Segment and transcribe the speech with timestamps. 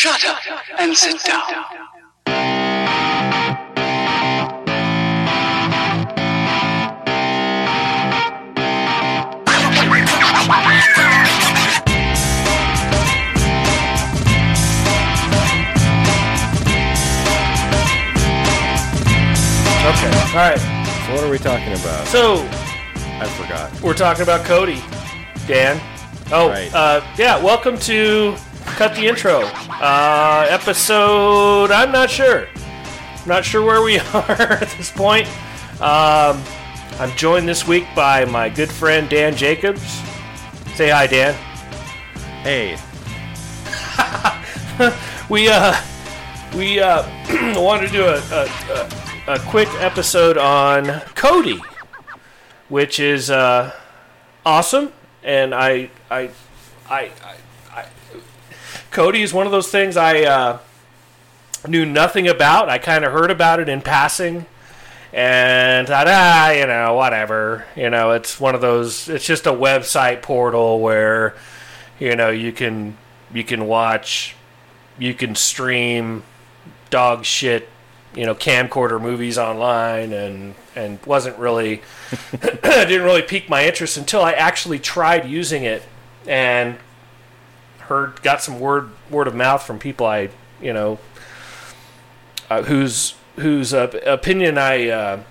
[0.00, 0.40] Shut up
[0.78, 1.66] and sit down.
[19.90, 20.10] Okay.
[20.10, 20.58] All right.
[21.06, 22.06] So what are we talking about?
[22.06, 22.46] So
[23.20, 23.80] I forgot.
[23.82, 24.78] we're talking about Kodi,
[25.46, 25.80] Dan.
[26.32, 26.72] Oh, Right.
[26.74, 27.42] uh, yeah.
[27.42, 29.40] Welcome to cut the intro.
[29.42, 31.70] Uh, episode.
[31.70, 32.48] I'm not sure.
[33.26, 35.26] Not sure where we are at this point.
[35.80, 36.42] Um,
[36.98, 39.82] I'm joined this week by my good friend Dan Jacobs.
[40.74, 41.34] Say hi, Dan.
[42.42, 42.78] Hey,
[45.30, 45.80] We uh,
[46.56, 47.04] we uh,
[47.60, 51.60] wanted to do a, a, a, quick episode on Kodi,
[52.68, 53.72] which is uh,
[54.44, 56.30] awesome, and I, I,
[56.88, 57.12] I
[58.90, 60.58] Kodi is one of those things I uh,
[61.66, 62.68] knew nothing about.
[62.68, 64.46] I kind of heard about it in passing.
[65.12, 67.66] And thought, ah, you know, whatever.
[67.76, 69.08] You know, it's one of those.
[69.08, 71.34] It's just a website portal where,
[71.98, 72.96] you know, you can
[73.32, 74.36] you can watch
[74.98, 76.22] you can stream
[76.90, 77.68] dog shit,
[78.14, 81.82] you know, camcorder movies online, and and wasn't really
[82.40, 85.82] didn't really pique my interest until I actually tried using it
[86.26, 86.78] and
[87.90, 90.30] heard got some word word of mouth from people I
[90.62, 90.98] you know
[92.48, 95.22] uh, whose whose uh, opinion I uh,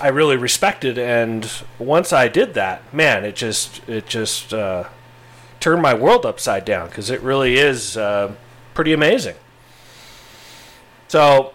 [0.00, 4.84] I really respected, and once I did that, man, it just it just uh,
[5.58, 8.34] turned my world upside down because it really is uh,
[8.74, 9.36] pretty amazing.
[11.08, 11.54] So,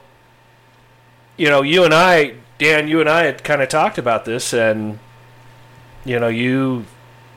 [1.38, 4.54] you know, you and I, Dan, you and I had kind of talked about this,
[4.54, 4.98] and
[6.04, 6.86] you know, you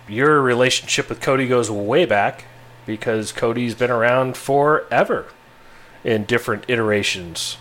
[0.09, 2.45] your relationship with Kodi goes way back
[2.87, 5.27] because Kodi's been around forever
[6.03, 7.57] in different iterations.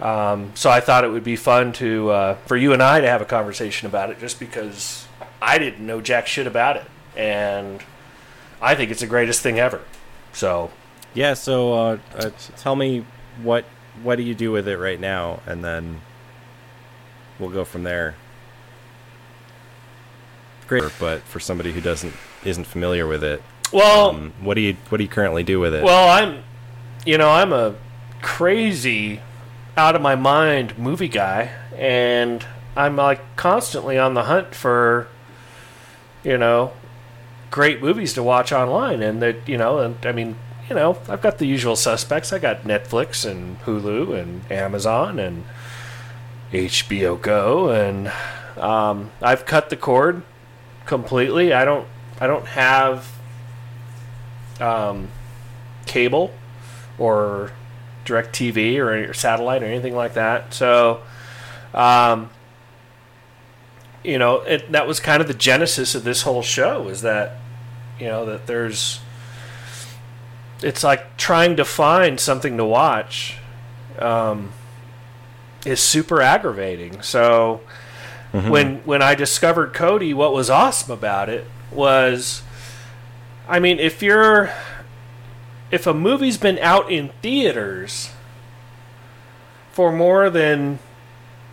[0.00, 3.08] Um, so I thought it would be fun to uh, for you and I to
[3.08, 5.06] have a conversation about it, just because
[5.40, 6.84] I didn't know jack shit about it,
[7.16, 7.82] and
[8.60, 9.82] I think it's the greatest thing ever.
[10.32, 10.72] So
[11.14, 11.34] yeah.
[11.34, 13.04] So uh, uh, tell me
[13.42, 13.64] what
[14.02, 16.00] what do you do with it right now, and then
[17.38, 18.16] we'll go from there.
[20.66, 22.14] Great, but for somebody who doesn't
[22.44, 23.42] isn't familiar with it,
[23.72, 25.82] well, um, what do you what do you currently do with it?
[25.84, 26.42] well, I'm,
[27.04, 27.74] you know, I'm a
[28.22, 29.20] crazy,
[29.76, 35.08] out of my mind movie guy, and I'm like constantly on the hunt for,
[36.22, 36.72] you know,
[37.50, 40.36] great movies to watch online, and that you know, and I mean,
[40.68, 42.32] you know, I've got the usual suspects.
[42.32, 45.44] I got Netflix and Hulu and Amazon and
[46.52, 48.10] HBO Go, and
[48.56, 50.22] um, I've cut the cord
[50.86, 51.52] completely.
[51.52, 51.86] I don't,
[52.20, 53.12] I don't have
[54.60, 55.08] um,
[55.86, 56.32] cable
[56.98, 57.52] or
[58.04, 60.54] direct TV or, or satellite or anything like that.
[60.54, 61.02] So,
[61.72, 62.30] um,
[64.02, 67.38] you know, it, that was kind of the genesis of this whole show is that,
[67.98, 69.00] you know, that there's,
[70.62, 73.38] it's like trying to find something to watch
[73.98, 74.52] um,
[75.64, 77.00] is super aggravating.
[77.02, 77.60] So,
[78.34, 82.42] when when I discovered Kodi, what was awesome about it was,
[83.48, 84.52] I mean, if you're
[85.70, 88.10] if a movie's been out in theaters
[89.72, 90.80] for more than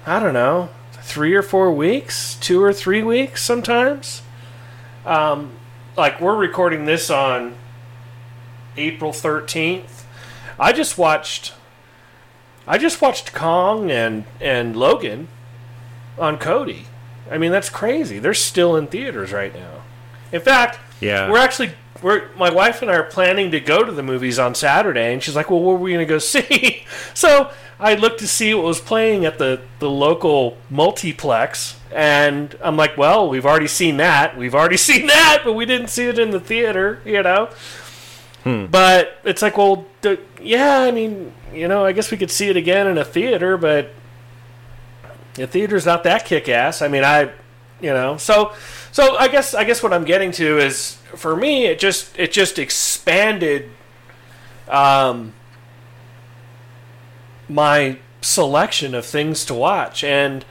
[0.07, 4.23] I don't know three or four weeks, two or three weeks sometimes,
[5.05, 5.51] um,
[5.95, 7.55] like we're recording this on
[8.75, 10.07] April thirteenth.
[10.59, 11.53] I just watched.
[12.67, 15.27] I just watched Kong and and Logan
[16.19, 16.83] on Kodi.
[17.29, 18.19] I mean, that's crazy.
[18.19, 19.83] They're still in theaters right now.
[20.31, 21.29] In fact, Yeah.
[21.29, 24.55] we're actually we're my wife and I are planning to go to the movies on
[24.55, 26.83] Saturday, and she's like, "Well, what are we going to go see?"
[27.13, 32.75] so I looked to see what was playing at the the local multiplex, and I'm
[32.75, 34.35] like, "Well, we've already seen that.
[34.37, 37.49] We've already seen that, but we didn't see it in the theater, you know."
[38.43, 38.65] Hmm.
[38.65, 42.49] But it's like, well, d- yeah, I mean, you know, I guess we could see
[42.49, 43.91] it again in a theater, but
[45.35, 46.81] the theater's not that kick-ass.
[46.81, 47.31] I mean, I,
[47.79, 48.53] you know, so,
[48.91, 52.31] so I guess, I guess what I'm getting to is, for me, it just, it
[52.31, 53.69] just expanded,
[54.69, 55.33] um,
[57.49, 60.45] my selection of things to watch, and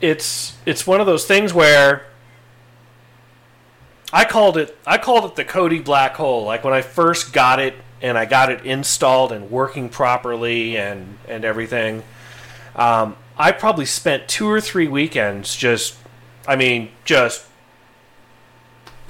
[0.00, 2.06] it's, it's one of those things where
[4.12, 6.44] I called it I called it the Kodi black hole.
[6.44, 11.18] Like when I first got it and I got it installed and working properly and
[11.28, 12.02] and everything.
[12.76, 15.96] Um, I probably spent two or three weekends just,
[16.48, 17.46] I mean, just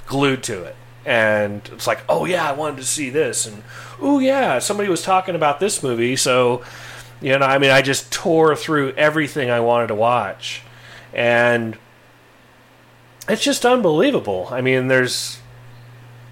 [0.05, 0.75] glued to it.
[1.07, 3.63] and it's like, oh yeah, I wanted to see this, and
[4.01, 6.61] oh yeah, somebody was talking about this movie, so
[7.21, 10.61] you know, I mean, I just tore through everything I wanted to watch,
[11.13, 11.77] and
[13.29, 14.49] it's just unbelievable.
[14.51, 15.39] I mean, there's,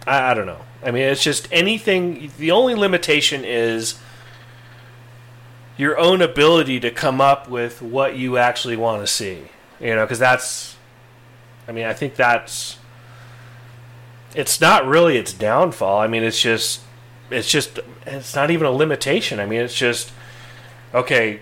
[0.05, 0.61] I, I don't know.
[0.83, 2.31] I mean, it's just anything.
[2.37, 3.97] The only limitation is
[5.77, 9.49] your own ability to come up with what you actually want to see.
[9.79, 10.77] You know, because that's,
[11.67, 12.77] I mean, I think that's,
[14.33, 15.99] it's not really its downfall.
[15.99, 16.81] I mean, it's just,
[17.29, 19.39] it's just, it's not even a limitation.
[19.39, 20.11] I mean, it's just,
[20.93, 21.41] okay,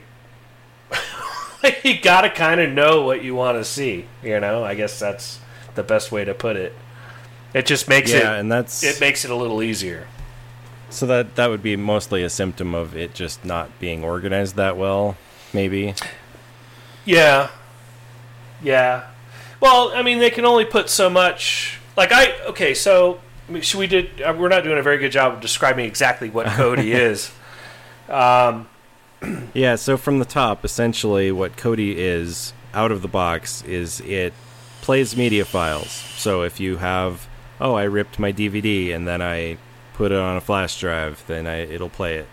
[1.84, 4.08] you got to kind of know what you want to see.
[4.24, 5.40] You know, I guess that's
[5.76, 6.74] the best way to put it.
[7.54, 10.08] It just makes yeah, it, and that's it makes it a little easier.
[10.94, 14.78] So that that would be mostly a symptom of it just not being organized that
[14.78, 15.18] well,
[15.54, 15.96] maybe.
[17.04, 17.50] Yeah.
[18.62, 19.08] Yeah.
[19.60, 21.80] Well, I mean, they can only put so much.
[21.98, 23.20] Like I okay, so
[23.62, 26.46] should we did uh, we're not doing a very good job of describing exactly what
[26.58, 27.32] Kodi is.
[28.08, 28.68] Um,
[29.54, 34.34] Yeah, so from the top, essentially what Kodi is out of the box is it
[34.82, 35.92] plays media files.
[36.18, 37.28] So if you have
[37.60, 39.58] oh, I ripped my DVD and then I
[40.04, 42.28] put it on a flash drive, then I, it'll play it.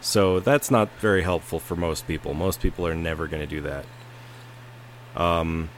[0.00, 2.34] So that's not very helpful for most people.
[2.34, 3.84] Most people are never going to do that.
[5.16, 5.70] Um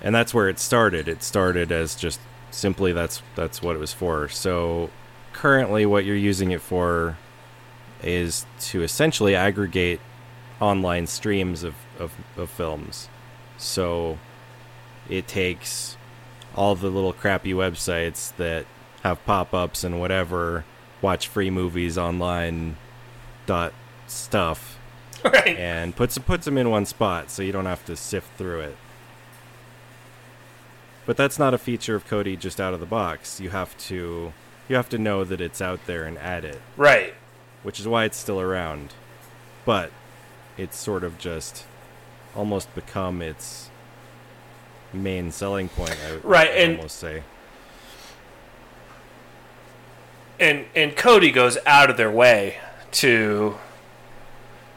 [0.00, 1.08] and that's where it started.
[1.08, 2.20] It started as just
[2.52, 4.28] simply that's that's what it was for.
[4.28, 4.90] So
[5.32, 7.18] currently what you're using it for
[8.00, 10.00] is to essentially aggregate
[10.60, 13.08] online streams of, of, of films.
[13.58, 14.20] So
[15.08, 15.96] it takes
[16.54, 18.66] all the little crappy websites that
[19.02, 20.64] have pop ups and whatever,
[21.02, 22.76] watch free movies online
[23.46, 23.72] dot
[24.06, 24.78] stuff,
[25.24, 25.56] right.
[25.56, 28.76] and puts puts them in one spot so you don't have to sift through it.
[31.06, 33.40] But that's not a feature of Kodi just out of the box.
[33.40, 34.32] You have to
[34.68, 37.14] you have to know that it's out there and add it Right.
[37.64, 38.94] which is why it's still around.
[39.64, 39.90] But
[40.56, 41.64] it's sort of just
[42.36, 43.70] almost become its
[44.92, 45.96] main selling point.
[46.06, 47.22] I would Right, I'd and- almost say.
[50.40, 52.58] And and Kodi goes out of their way
[52.92, 53.58] to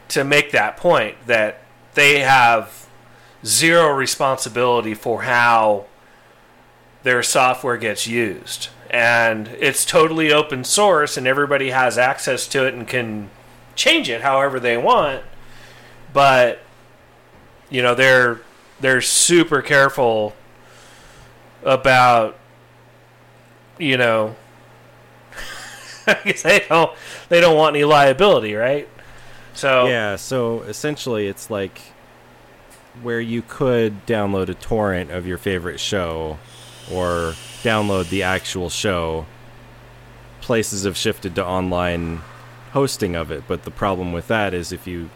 [0.08, 1.62] to make that point that
[1.94, 2.86] they have
[3.44, 5.86] zero responsibility for how
[7.02, 8.68] their software gets used.
[8.90, 13.30] And it's totally open source and everybody has access to it and can
[13.74, 15.20] change it however they want
[16.14, 16.60] but
[17.68, 18.40] you know they're
[18.80, 20.34] they're super careful
[21.64, 22.38] about
[23.78, 24.34] you know
[26.24, 26.92] Guess they don't
[27.28, 28.88] they don't want any liability, right?
[29.54, 31.80] So Yeah, so essentially it's like
[33.02, 36.38] where you could download a torrent of your favorite show
[36.92, 39.26] or download the actual show.
[40.40, 42.20] Places have shifted to online
[42.72, 45.10] hosting of it, but the problem with that is if you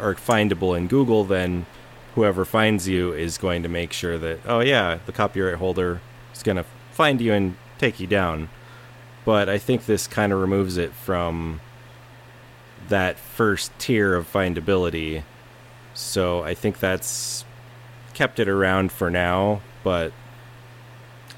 [0.00, 1.66] are findable in Google, then
[2.14, 6.00] whoever finds you is going to make sure that, oh, yeah, the copyright holder
[6.32, 8.48] is going to find you and take you down.
[9.24, 11.60] But I think this kind of removes it from
[12.88, 15.22] that first tier of findability.
[15.94, 17.44] So I think that's
[18.12, 20.12] kept it around for now, but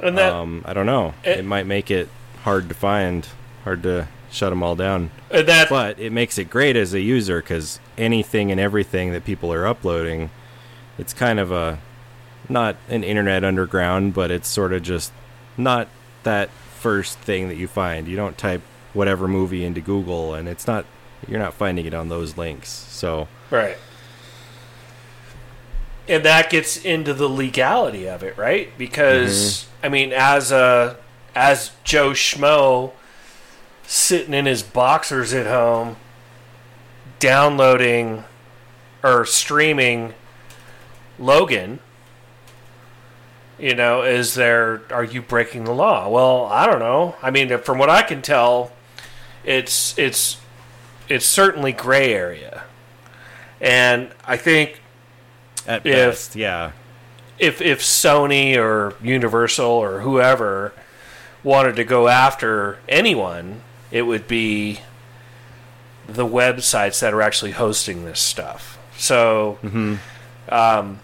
[0.00, 1.14] and that um, I don't know.
[1.24, 2.08] It- It, might make it
[2.42, 3.26] hard to find,
[3.64, 5.10] hard to shut them all down.
[5.30, 9.52] that But it makes it great as a user because anything and everything that people
[9.52, 10.30] are uploading,
[10.98, 11.78] it's kind of a
[12.48, 15.12] not an internet underground, but it's sort of just
[15.56, 15.88] not
[16.24, 16.50] that
[16.86, 18.06] first thing that you find.
[18.06, 18.62] You don't type
[18.92, 20.86] whatever movie into Google, and it's not
[21.26, 22.68] you're not finding it on those links.
[22.68, 23.76] So right.
[26.06, 28.70] And that gets into the legality of it, right?
[28.78, 29.86] Because mm-hmm.
[29.86, 30.96] I mean, as a
[31.34, 32.92] as Joe Schmo
[33.82, 35.96] sitting in his boxers at home,
[37.18, 38.22] downloading
[39.02, 40.14] or streaming
[41.18, 41.80] Logan,
[43.58, 46.08] you know, is there are you breaking the law?
[46.08, 47.16] Well, I don't know.
[47.22, 48.72] I mean, from what I can tell,
[49.44, 50.38] it's it's
[51.08, 52.64] it's certainly gray area.
[53.60, 54.80] And I think
[55.66, 56.72] at If- best, yeah,
[57.38, 60.72] if if Sony or Universal or whoever
[61.42, 64.80] wanted to go after anyone, it would be
[66.08, 68.78] the websites that are actually hosting this stuff.
[68.96, 69.58] So,
[70.48, 71.00] um,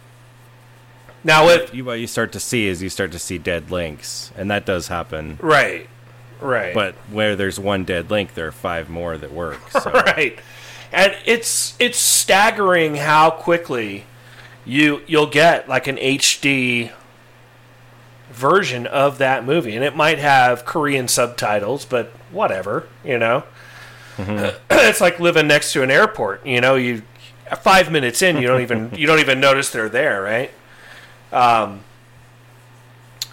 [1.25, 4.33] now it you, what you start to see is you start to see dead links,
[4.37, 5.39] and that does happen.
[5.41, 5.89] right,
[6.41, 9.61] right, But where there's one dead link, there are five more that work.
[9.71, 9.91] So.
[9.91, 10.39] right,
[10.93, 14.05] and it's it's staggering how quickly
[14.65, 16.93] you you'll get like an HD
[18.31, 23.45] version of that movie, and it might have Korean subtitles, but whatever, you know.
[24.17, 24.57] Mm-hmm.
[24.71, 26.45] it's like living next to an airport.
[26.47, 27.03] You know, you
[27.61, 30.51] five minutes in, you don't even you don't even notice they're there, right?
[31.33, 31.81] Um,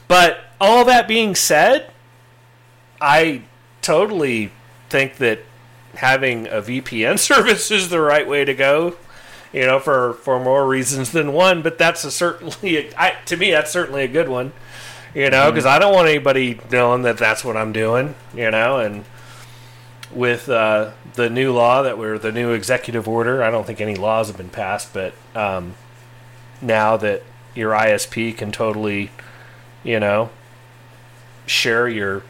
[0.07, 1.91] but all that being said,
[2.99, 3.43] I
[3.81, 4.51] totally
[4.89, 5.39] think that
[5.95, 8.95] having a VPN service is the right way to go.
[9.51, 13.49] You know, for for more reasons than one, but that's a certainly I, to me
[13.49, 14.53] that's certainly a good one.
[15.15, 18.13] You know, because I don't want anybody knowing that that's what I'm doing.
[18.35, 19.05] You know, and
[20.11, 23.95] with uh, the new law that we're the new executive order, I don't think any
[23.95, 25.73] laws have been passed, but um,
[26.61, 27.23] now that
[27.59, 29.11] your ISP can totally,
[29.83, 30.29] you know,
[31.45, 32.23] share your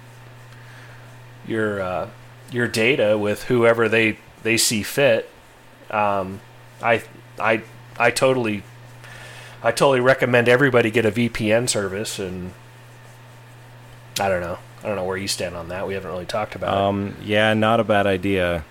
[1.48, 2.10] your uh,
[2.52, 5.30] your data with whoever they they see fit.
[5.90, 6.42] Um,
[6.82, 7.04] I
[7.40, 7.64] I
[7.98, 8.64] I totally
[9.64, 12.54] I totally recommend everybody get a VPN service, and
[14.20, 15.88] I don't know I don't know where you stand on that.
[15.88, 16.82] We haven't really talked about it.
[16.82, 18.64] Um, yeah, not a bad idea.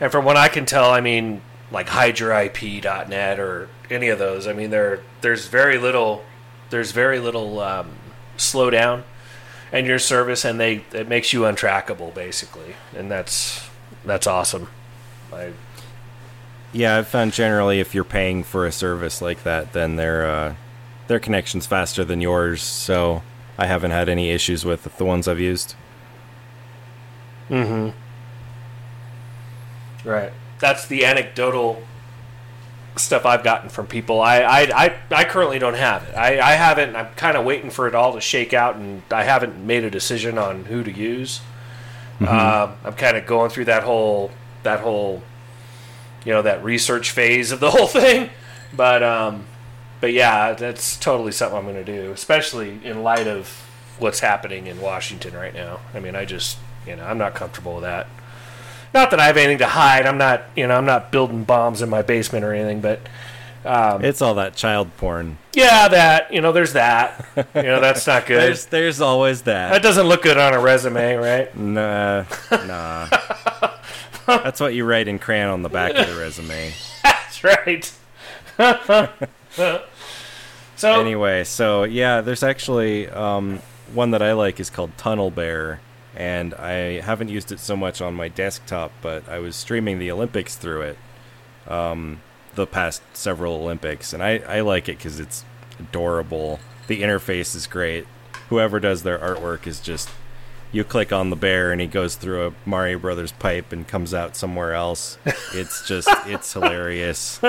[0.00, 4.52] And from what I can tell, I mean, like HydraIP.net or any of those, I
[4.52, 6.24] mean, there there's very little
[6.70, 7.92] there's very little um,
[8.36, 9.02] slowdown
[9.72, 13.68] in your service, and they it makes you untrackable basically, and that's
[14.04, 14.68] that's awesome.
[15.32, 15.52] I,
[16.72, 20.54] Yeah, I've found generally if you're paying for a service like that, then their uh,
[21.06, 22.62] their connection's faster than yours.
[22.62, 23.22] So
[23.58, 25.74] I haven't had any issues with the ones I've used.
[27.50, 27.90] mm-hmm.
[30.08, 30.32] Right.
[30.60, 31.82] That's the anecdotal
[32.96, 34.20] stuff I've gotten from people.
[34.20, 36.14] I I, I, I currently don't have it.
[36.14, 36.96] I, I haven't.
[36.96, 39.90] I'm kind of waiting for it all to shake out, and I haven't made a
[39.90, 41.40] decision on who to use.
[42.20, 44.32] Um, I'm kind of going through that whole
[44.64, 45.22] that whole
[46.24, 48.30] you know that research phase of the whole thing,
[48.74, 49.44] but um,
[50.00, 53.48] but yeah, that's totally something I'm going to do, especially in light of
[53.98, 55.80] what's happening in Washington right now.
[55.94, 58.08] I mean, I just you know I'm not comfortable with that.
[58.98, 60.06] Not that I have anything to hide.
[60.06, 62.98] I'm not you know I'm not building bombs in my basement or anything, but
[63.64, 65.38] um, It's all that child porn.
[65.52, 67.24] yeah, that you know there's that.
[67.54, 68.42] You know that's not good.
[68.42, 69.82] There's there's always that that.
[69.82, 71.56] doesn't look good on a resume, right?
[71.56, 73.06] Nah, nah.
[74.26, 76.72] That's what you write in crayon on the back of the resume.
[77.04, 77.92] That's right.
[80.76, 83.60] so Anyway, so yeah, there's actually um,
[83.94, 85.80] one that I like is called Tunnel Bear,
[86.18, 90.10] and I haven't used it so much on my desktop, but I was streaming the
[90.10, 90.98] Olympics through it,
[91.68, 92.20] um,
[92.56, 95.44] the past several Olympics, and I, I like it because it's
[95.78, 96.58] adorable.
[96.88, 98.04] The interface is great.
[98.48, 100.10] Whoever does their artwork is just
[100.72, 104.12] you click on the bear and he goes through a Mario Brothers pipe and comes
[104.12, 105.18] out somewhere else.
[105.54, 107.40] It's just it's hilarious.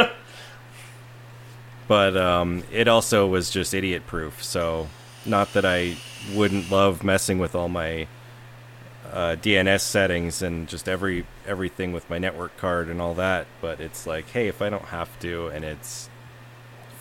[1.88, 4.44] But um, it also was just idiot proof.
[4.44, 4.90] So
[5.26, 5.98] not that I
[6.34, 8.08] wouldn't love messing with all my
[9.12, 13.80] uh, DNS settings and just every everything with my network card and all that, but
[13.80, 16.10] it's like, hey, if I don't have to and it's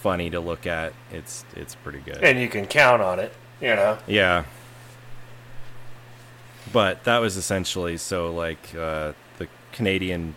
[0.00, 2.18] funny to look at, it's it's pretty good.
[2.22, 3.32] and you can count on it.
[3.60, 3.98] You know.
[4.06, 4.44] Yeah.
[6.72, 10.34] But that was essentially so like uh, the Canadian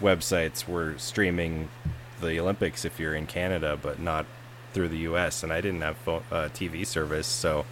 [0.00, 1.68] websites were streaming
[2.20, 4.26] the Olympics if you're in Canada, but not
[4.72, 5.42] through the U.S.
[5.42, 7.66] And I didn't have phone, uh, TV service, so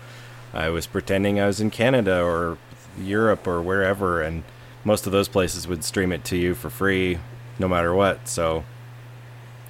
[0.53, 2.59] I was pretending I was in Canada or
[2.99, 4.45] Europe or wherever, and
[4.85, 7.19] most of those places would stream it to you for free,
[7.59, 8.29] no matter what.
[8.29, 8.65] So,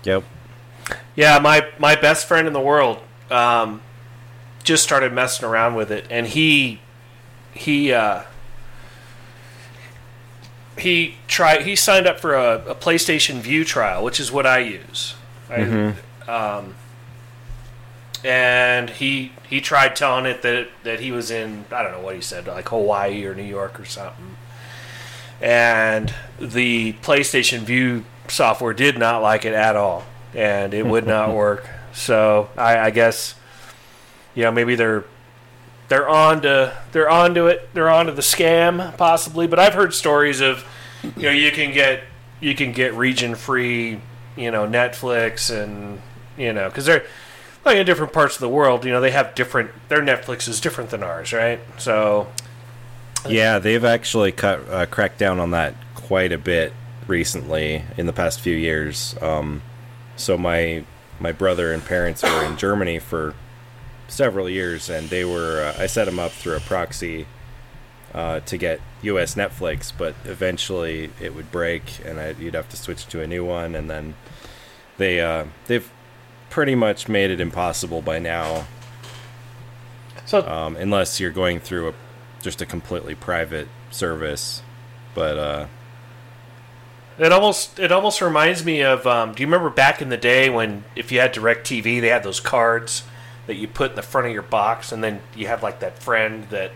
[0.02, 0.24] yep.
[1.16, 3.00] Yeah, my my best friend in the world
[3.30, 3.80] um,
[4.62, 6.80] just started messing around with it, and he
[7.52, 8.22] he uh,
[10.76, 14.58] he tried he signed up for a, a PlayStation Vue trial, which is what I
[14.58, 15.14] use.
[15.48, 15.94] I,
[16.26, 16.74] um,
[18.24, 22.14] and he he tried telling it that that he was in I don't know what
[22.14, 24.36] he said like Hawaii or New York or something,
[25.40, 30.04] and the PlayStation Vue software did not like it at all,
[30.34, 31.68] and it would not work.
[31.92, 33.34] So I, I guess
[34.34, 35.04] you know maybe they're
[35.88, 39.74] they're on to they're on to it they're on to the scam possibly but i've
[39.74, 40.64] heard stories of
[41.16, 42.02] you know you can get
[42.40, 44.00] you can get region free
[44.34, 46.00] you know netflix and
[46.36, 47.04] you know because they're
[47.64, 50.60] like in different parts of the world you know they have different their netflix is
[50.60, 52.26] different than ours right so
[53.28, 56.72] Yeah, they've actually cut uh, cracked down on that quite a bit
[57.06, 59.16] recently in the past few years.
[59.22, 59.62] Um,
[60.16, 60.84] so my
[61.18, 63.34] my brother and parents were in Germany for
[64.08, 67.26] several years, and they were uh, I set them up through a proxy
[68.12, 69.36] uh, to get U.S.
[69.36, 73.44] Netflix, but eventually it would break, and I, you'd have to switch to a new
[73.44, 74.14] one, and then
[74.98, 75.90] they uh, they've
[76.54, 78.64] pretty much made it impossible by now
[80.24, 81.94] So um, unless you're going through a
[82.40, 84.62] just a completely private service.
[85.14, 85.66] But uh,
[87.18, 89.04] It almost it almost reminds me of.
[89.04, 92.22] Um, do you remember back in the day when if you had DirecTV, they had
[92.22, 93.02] those cards
[93.46, 95.98] that you put in the front of your box, and then you had like that
[95.98, 96.70] friend that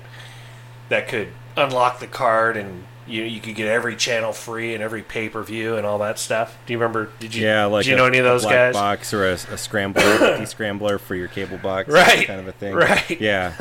[0.89, 5.03] that could unlock the card, and you you could get every channel free and every
[5.03, 6.57] pay per view and all that stuff.
[6.67, 7.11] Do you remember?
[7.19, 7.45] Did you?
[7.45, 8.75] yeah, like did you a, know any of a those guys?
[8.75, 12.75] box or a, a scrambler, scrambler for your cable box, Right, Kind of a thing,
[12.75, 13.21] right.
[13.21, 13.55] Yeah,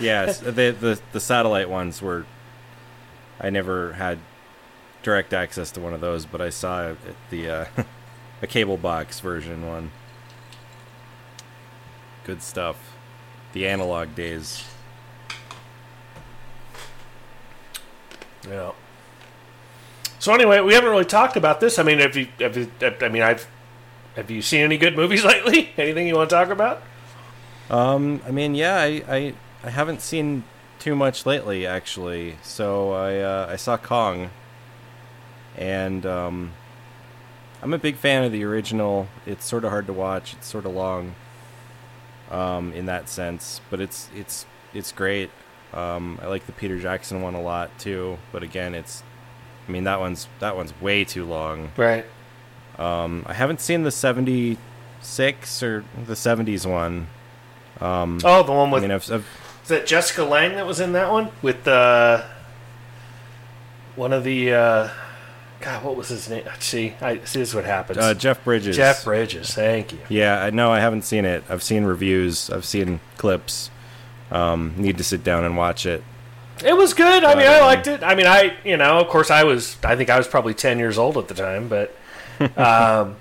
[0.00, 0.40] yes.
[0.40, 2.26] The, the the satellite ones were.
[3.40, 4.18] I never had
[5.02, 6.94] direct access to one of those, but I saw
[7.30, 7.64] the uh,
[8.42, 9.90] a cable box version one.
[12.24, 12.94] Good stuff.
[13.52, 14.64] The analog days.
[18.46, 18.72] Yeah.
[20.18, 21.78] So anyway, we haven't really talked about this.
[21.78, 22.28] I mean, have you?
[22.40, 23.48] Have you I mean, I've.
[24.16, 25.70] Have you seen any good movies lately?
[25.76, 26.82] Anything you want to talk about?
[27.70, 30.44] Um, I mean, yeah, I, I, I haven't seen
[30.78, 32.36] too much lately, actually.
[32.42, 34.30] So I, uh, I saw Kong,
[35.56, 36.52] and um,
[37.62, 39.08] I'm a big fan of the original.
[39.26, 40.34] It's sort of hard to watch.
[40.34, 41.14] It's sort of long,
[42.30, 45.30] um, in that sense, but it's it's it's great.
[45.74, 49.02] Um, I like the Peter Jackson one a lot too, but again, it's,
[49.68, 51.70] I mean, that one's that one's way too long.
[51.76, 52.04] Right.
[52.78, 57.08] Um, I haven't seen the '76 or the '70s one.
[57.80, 59.26] Um, Oh, the one I with mean, I've, I've
[59.62, 62.24] is that Jessica Lange that was in that one with uh,
[63.96, 64.88] one of the uh,
[65.60, 66.44] God, what was his name?
[66.60, 67.98] See, I see this is what happens.
[67.98, 68.76] uh, Jeff Bridges.
[68.76, 69.52] Jeff Bridges.
[69.54, 69.98] Thank you.
[70.08, 70.70] Yeah, I know.
[70.70, 71.44] I haven't seen it.
[71.48, 72.48] I've seen reviews.
[72.50, 73.70] I've seen clips.
[74.30, 76.02] Um, need to sit down and watch it.
[76.64, 77.24] It was good.
[77.24, 78.02] I mean, I Um, liked it.
[78.02, 79.76] I mean, I you know, of course, I was.
[79.84, 81.94] I think I was probably ten years old at the time, but
[82.58, 83.16] um,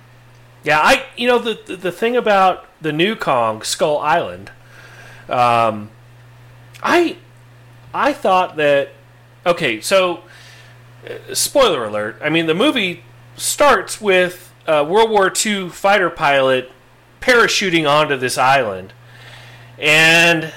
[0.63, 4.51] yeah, I you know the, the the thing about the new Kong Skull Island,
[5.29, 5.91] um,
[6.83, 7.17] I
[7.93, 8.89] I thought that
[9.45, 10.21] okay, so
[11.09, 12.17] uh, spoiler alert.
[12.23, 13.03] I mean, the movie
[13.35, 16.71] starts with a World War II fighter pilot
[17.21, 18.93] parachuting onto this island,
[19.77, 20.51] and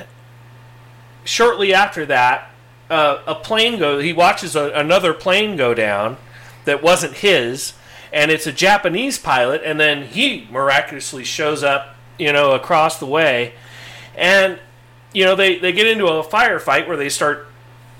[1.24, 2.50] shortly after that,
[2.88, 3.98] uh, a plane go.
[3.98, 6.16] He watches a, another plane go down
[6.64, 7.74] that wasn't his,
[8.12, 9.62] and it's a Japanese pilot.
[9.64, 13.54] And then he miraculously shows up, you know, across the way,
[14.16, 14.59] and
[15.12, 17.46] you know they they get into a firefight where they start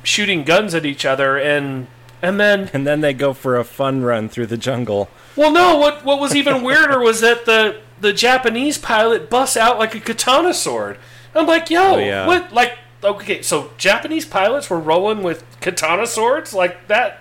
[0.02, 1.87] shooting guns at each other, and
[2.22, 5.09] and then And then they go for a fun run through the jungle.
[5.37, 5.76] well, no.
[5.78, 10.00] What what was even weirder was that the the Japanese pilot busts out like a
[10.00, 10.98] katana sword.
[11.35, 12.26] I'm like, yo, Oh, yeah.
[12.26, 12.52] what?
[12.52, 17.20] Like, okay, so Japanese pilots were rolling with katana swords like that.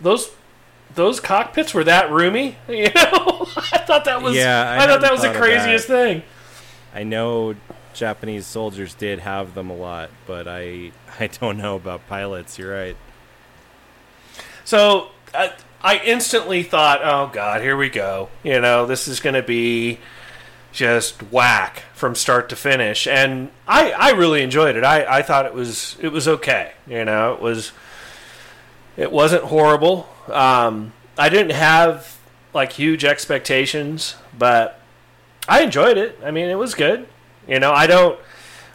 [0.00, 0.30] Those
[0.94, 2.56] those cockpits were that roomy.
[2.68, 4.36] You know, I thought that was.
[4.36, 6.22] Yeah, I I, thought that was the thought craziest thing.
[6.94, 7.54] I know
[7.92, 12.58] Japanese soldiers did have them a lot, but I I don't know about pilots.
[12.58, 12.96] You're right.
[14.64, 18.28] So I, I instantly thought, oh god, here we go.
[18.42, 19.98] You know, this is going to be
[20.74, 24.84] just whack from start to finish, and I, I really enjoyed it.
[24.84, 26.72] I, I thought it was it was okay.
[26.86, 27.72] You know, it was
[28.96, 30.08] it wasn't horrible.
[30.28, 32.18] Um, I didn't have
[32.52, 34.80] like huge expectations, but
[35.48, 36.18] I enjoyed it.
[36.24, 37.06] I mean, it was good.
[37.48, 38.18] You know, I don't.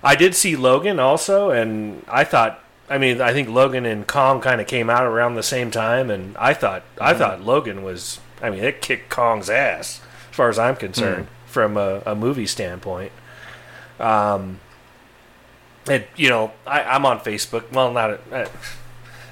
[0.01, 2.63] I did see Logan also, and I thought.
[2.91, 6.09] I mean, I think Logan and Kong kind of came out around the same time,
[6.09, 8.21] and I thought I thought Logan was.
[8.41, 12.45] I mean, it kicked Kong's ass as far as I'm concerned from a, a movie
[12.45, 13.11] standpoint.
[13.99, 14.59] Um,
[15.89, 17.71] and you know, I, I'm on Facebook.
[17.71, 18.47] Well, not uh,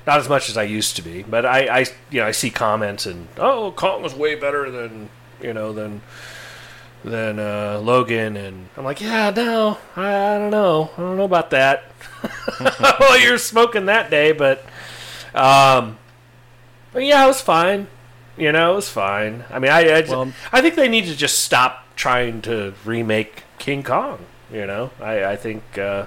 [0.05, 2.49] not as much as I used to be, but I, I you know I see
[2.49, 5.09] comments and oh, Kong was way better than
[5.41, 6.01] you know than
[7.03, 11.23] than uh, Logan, and I'm like, yeah, no, I, I don't know, I don't know
[11.25, 11.83] about that.
[12.99, 14.65] well, you're smoking that day, but
[15.35, 15.97] um,
[16.91, 17.87] but yeah, it was fine.
[18.35, 19.45] You know, it was fine.
[19.49, 23.43] I mean, I I, Well- I think they need to just stop trying to remake
[23.59, 24.19] King Kong.
[24.51, 26.05] You know, I I think uh,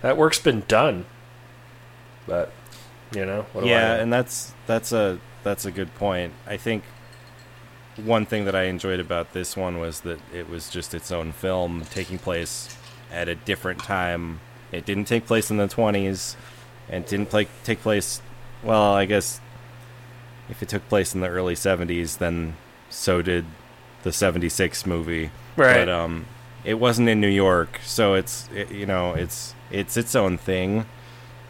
[0.00, 1.04] that work's been done.
[2.26, 2.50] But
[3.14, 6.32] you know, what do I yeah, and that's that's a that's a good point.
[6.46, 6.84] I think
[7.96, 11.32] one thing that I enjoyed about this one was that it was just its own
[11.32, 12.74] film taking place
[13.12, 14.40] at a different time.
[14.72, 16.36] It didn't take place in the 20s
[16.88, 18.22] and didn't play, take place
[18.62, 19.40] well, I guess
[20.48, 22.56] if it took place in the early 70s then
[22.88, 23.44] so did
[24.02, 25.30] the 76 movie.
[25.56, 25.84] Right.
[25.84, 26.26] But um
[26.64, 30.86] it wasn't in New York, so it's it, you know, it's it's its own thing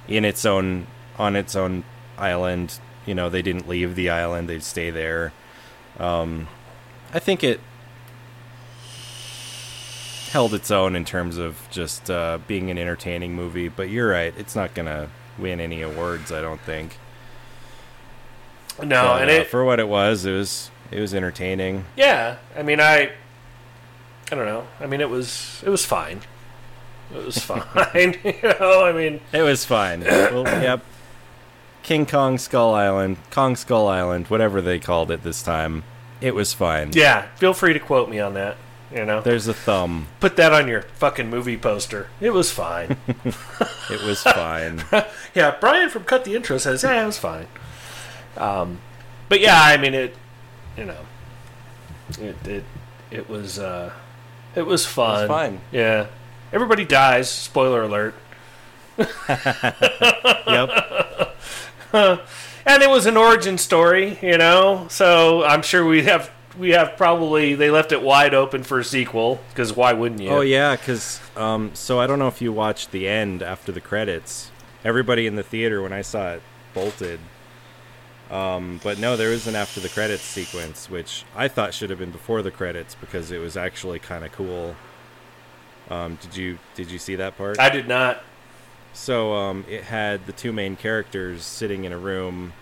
[0.07, 0.87] in its own
[1.19, 1.85] on its own
[2.19, 2.79] island.
[3.07, 5.33] You know, they didn't leave the island; they'd stay there.
[5.99, 6.49] Um,
[7.13, 7.61] I think it
[10.31, 13.69] held its own in terms of just uh, being an entertaining movie.
[13.69, 15.09] But you're right; it's not gonna
[15.39, 16.31] win any awards.
[16.31, 16.99] I don't think.
[18.79, 21.85] No, But, and uh, it for what it was, it was it was entertaining.
[21.97, 23.11] Yeah, I mean, I,
[24.31, 24.67] I don't know.
[24.81, 26.21] I mean, it was it was fine.
[27.15, 28.17] It was fine.
[28.25, 30.01] you know, I mean, It was fine.
[30.01, 30.83] well, yep.
[31.83, 35.83] King Kong Skull Island, Kong Skull Island, whatever they called it this time,
[36.21, 36.91] it was fine.
[36.93, 37.27] yeah.
[37.37, 38.57] Feel free to quote me on that.
[38.95, 40.09] You know, There's a thumb.
[40.19, 42.09] put that on your fucking movie poster.
[42.21, 42.97] It was fine.
[43.89, 44.85] It was fine.
[45.35, 47.49] yeah, Brian from Cut the Intro says, "Yeah, it was fine."
[48.37, 48.79] Um,
[49.29, 50.15] but yeah, I mean, it.
[50.77, 51.01] You know,
[52.19, 52.65] it it
[53.11, 53.93] it was uh,
[54.55, 55.29] it was fun.
[55.29, 55.61] fine.
[55.73, 56.07] Yeah,
[56.53, 57.31] everybody dies.
[57.31, 58.15] Spoiler alert.
[58.99, 60.71] yep.
[61.93, 64.87] and it was an origin story, you know.
[64.91, 68.85] So I'm sure we have we have probably they left it wide open for a
[68.85, 70.29] sequel because why wouldn't you?
[70.29, 73.81] Oh yeah, because um, so I don't know if you watched the end after the
[73.81, 74.51] credits.
[74.85, 76.43] Everybody in the theater when I saw it
[76.75, 77.21] bolted.
[78.31, 81.99] Um, but no, there is an after the credits sequence, which I thought should have
[81.99, 84.77] been before the credits because it was actually kind of cool.
[85.89, 87.59] Um, did you did you see that part?
[87.59, 88.23] I did not.
[88.93, 92.53] So um, it had the two main characters sitting in a room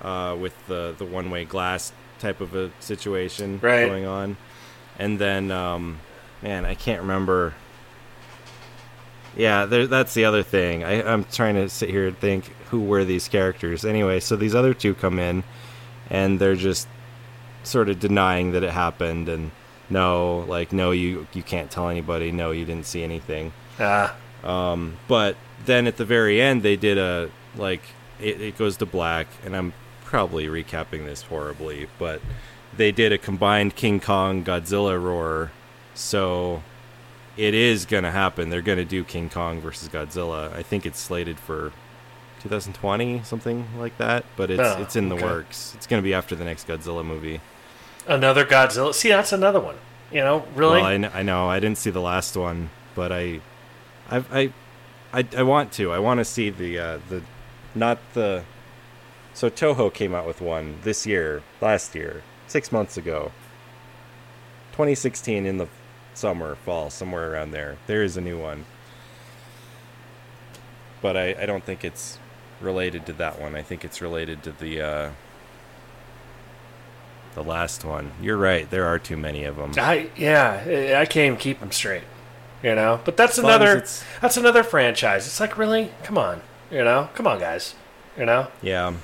[0.00, 3.86] uh, with the the one way glass type of a situation Right.
[3.86, 4.36] going on,
[5.00, 5.98] and then um,
[6.42, 7.54] man, I can't remember.
[9.36, 10.84] Yeah, there, that's the other thing.
[10.84, 13.84] I, I'm trying to sit here and think who were these characters.
[13.84, 15.42] Anyway, so these other two come in,
[16.10, 16.86] and they're just
[17.62, 19.50] sort of denying that it happened, and
[19.88, 22.32] no, like no, you you can't tell anybody.
[22.32, 23.52] No, you didn't see anything.
[23.78, 24.14] Ah,
[24.44, 27.82] Um, but then at the very end, they did a like
[28.20, 29.72] it, it goes to black, and I'm
[30.04, 32.20] probably recapping this horribly, but
[32.76, 35.52] they did a combined King Kong Godzilla roar,
[35.94, 36.62] so
[37.36, 38.50] it is gonna happen.
[38.50, 40.52] They're gonna do King Kong versus Godzilla.
[40.54, 41.72] I think it's slated for
[42.40, 44.24] 2020, something like that.
[44.36, 45.24] But it's Oh, it's in the okay.
[45.24, 45.72] works.
[45.76, 47.40] It's gonna be after the next Godzilla movie.
[48.06, 48.92] another Godzilla.
[48.94, 49.76] See, that's another one.
[50.10, 50.80] You know, really.
[50.82, 53.40] Well, I, kn- I know I didn't see the last one, but I,
[54.10, 54.52] I, I,
[55.12, 55.90] I, I want to.
[55.92, 57.22] I want to see the uh, the,
[57.74, 58.44] not the.
[59.34, 63.32] So Toho came out with one this year, last year, six months ago.
[64.72, 65.68] 2016 in the
[66.14, 67.76] summer, fall, somewhere around there.
[67.86, 68.64] There is a new one,
[71.00, 72.18] but I, I don't think it's
[72.60, 73.54] related to that one.
[73.54, 74.80] I think it's related to the.
[74.80, 75.10] Uh,
[77.34, 78.12] the last one.
[78.20, 78.68] You're right.
[78.68, 79.72] There are too many of them.
[79.76, 82.04] I yeah, I can't even keep them straight.
[82.62, 83.84] You know, but that's As another
[84.20, 85.26] that's another franchise.
[85.26, 87.74] It's like really, come on, you know, come on, guys,
[88.16, 88.48] you know.
[88.60, 88.94] Yeah.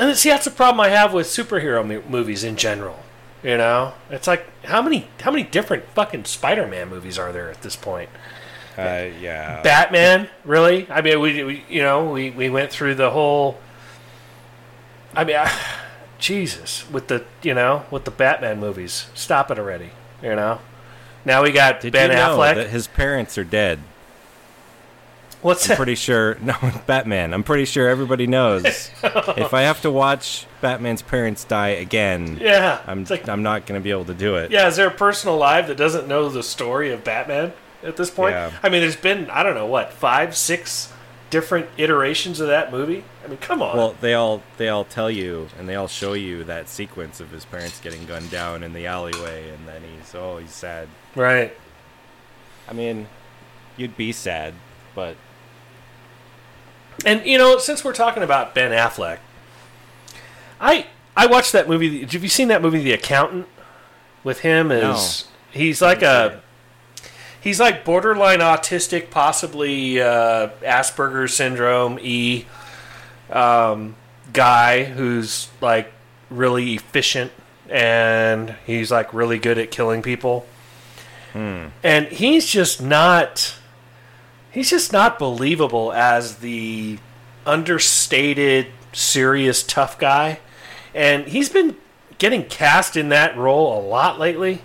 [0.00, 2.98] And see, that's the problem I have with superhero movies in general.
[3.42, 7.62] You know, it's like how many how many different fucking Spider-Man movies are there at
[7.62, 8.08] this point?
[8.78, 9.60] Uh, yeah.
[9.62, 10.88] Batman, really?
[10.90, 13.58] I mean, we, we you know we, we went through the whole.
[15.14, 15.52] I mean, I,
[16.18, 19.90] Jesus, with the you know with the Batman movies, stop it already.
[20.22, 20.60] You know,
[21.24, 22.54] now we got Did Ben you know Affleck.
[22.54, 23.80] that his parents are dead?
[25.42, 25.76] What's I'm that?
[25.76, 26.36] pretty sure.
[26.42, 26.54] No,
[26.86, 27.34] Batman.
[27.34, 28.64] I'm pretty sure everybody knows.
[29.02, 33.78] if I have to watch Batman's parents die again, yeah, I'm like I'm not going
[33.80, 34.50] to be able to do it.
[34.50, 34.68] yeah.
[34.68, 37.52] Is there a person alive that doesn't know the story of Batman
[37.82, 38.34] at this point?
[38.34, 38.52] Yeah.
[38.62, 40.92] I mean, there's been I don't know what five, six
[41.30, 43.02] different iterations of that movie.
[43.24, 43.76] I mean, come on.
[43.76, 47.30] Well, they all they all tell you and they all show you that sequence of
[47.30, 50.88] his parents getting gunned down in the alleyway, and then he's oh he's sad.
[51.16, 51.52] right.
[52.68, 53.08] I mean,
[53.76, 54.54] you'd be sad,
[54.94, 55.16] but
[57.04, 59.18] And you know, since we're talking about Ben Affleck,
[60.60, 62.00] I I watched that movie.
[62.00, 63.46] Have you seen that movie, The Accountant?
[64.24, 66.40] With him as he's like a
[67.40, 72.46] he's like borderline autistic, possibly uh, Asperger's syndrome e
[73.30, 73.96] um,
[74.32, 75.92] guy who's like
[76.30, 77.32] really efficient
[77.68, 80.46] and he's like really good at killing people.
[81.82, 83.56] And he's just not
[84.52, 86.98] he's just not believable as the
[87.44, 90.38] understated, serious, tough guy.
[90.94, 91.76] And he's been
[92.18, 94.62] getting cast in that role a lot lately.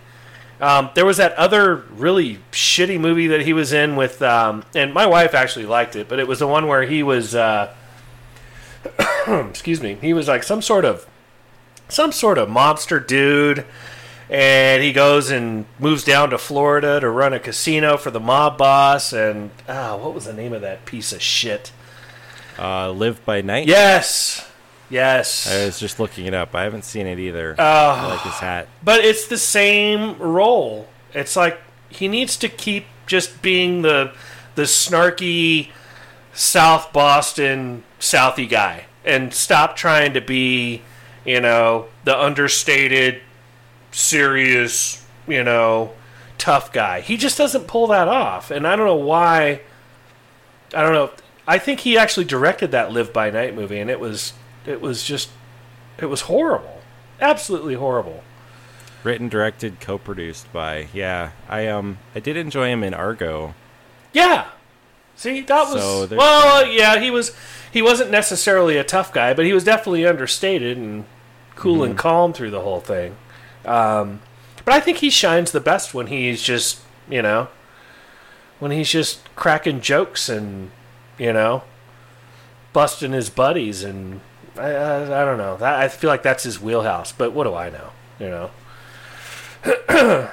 [0.59, 4.93] Um, there was that other really shitty movie that he was in with, um, and
[4.93, 7.73] my wife actually liked it, but it was the one where he was, uh,
[9.27, 11.07] excuse me, he was like some sort of,
[11.89, 13.65] some sort of mobster dude,
[14.29, 18.57] and he goes and moves down to Florida to run a casino for the mob
[18.57, 19.13] boss.
[19.13, 21.71] And ah, what was the name of that piece of shit?
[22.59, 23.67] uh, Live by Night.
[23.67, 24.49] Yes,
[24.89, 25.47] yes.
[25.51, 26.55] I was just looking it up.
[26.55, 27.55] I haven't seen it either.
[27.57, 27.63] Oh.
[27.63, 28.67] I like his hat.
[28.83, 30.87] but it's the same role.
[31.13, 31.59] It's like
[31.89, 34.11] he needs to keep just being the
[34.55, 35.69] the snarky
[36.33, 40.81] South Boston Southie guy and stop trying to be,
[41.25, 43.21] you know, the understated,
[43.91, 45.93] serious, you know,
[46.37, 47.01] tough guy.
[47.01, 49.61] He just doesn't pull that off, and I don't know why.
[50.73, 51.11] I don't know.
[51.47, 54.33] I think he actually directed that Live by Night movie, and it was
[54.65, 55.29] it was just
[55.97, 56.81] it was horrible,
[57.21, 58.23] absolutely horrible.
[59.03, 60.87] Written, directed, co-produced by.
[60.93, 63.53] Yeah, I um I did enjoy him in Argo.
[64.11, 64.49] Yeah.
[65.15, 67.35] See, that was So well, yeah, he was
[67.71, 71.05] he wasn't necessarily a tough guy, but he was definitely understated and
[71.55, 73.15] cool and calm through the whole thing.
[73.67, 74.21] Um,
[74.65, 77.49] but I think he shines the best when he's just, you know,
[78.59, 80.71] when he's just cracking jokes and,
[81.17, 81.63] you know,
[82.73, 84.21] busting his buddies and
[84.57, 85.57] I, I, I don't know.
[85.57, 88.49] That, I feel like that's his wheelhouse, but what do I know, you know?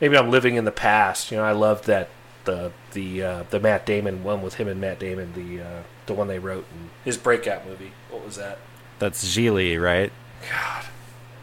[0.00, 1.30] maybe I'm living in the past.
[1.30, 2.08] You know, I loved that
[2.44, 6.14] the the uh, the Matt Damon one with him and Matt Damon, the uh, the
[6.14, 7.92] one they wrote in his breakout movie.
[8.10, 8.58] What was that?
[8.98, 10.12] That's Gigli, right?
[10.50, 10.84] God,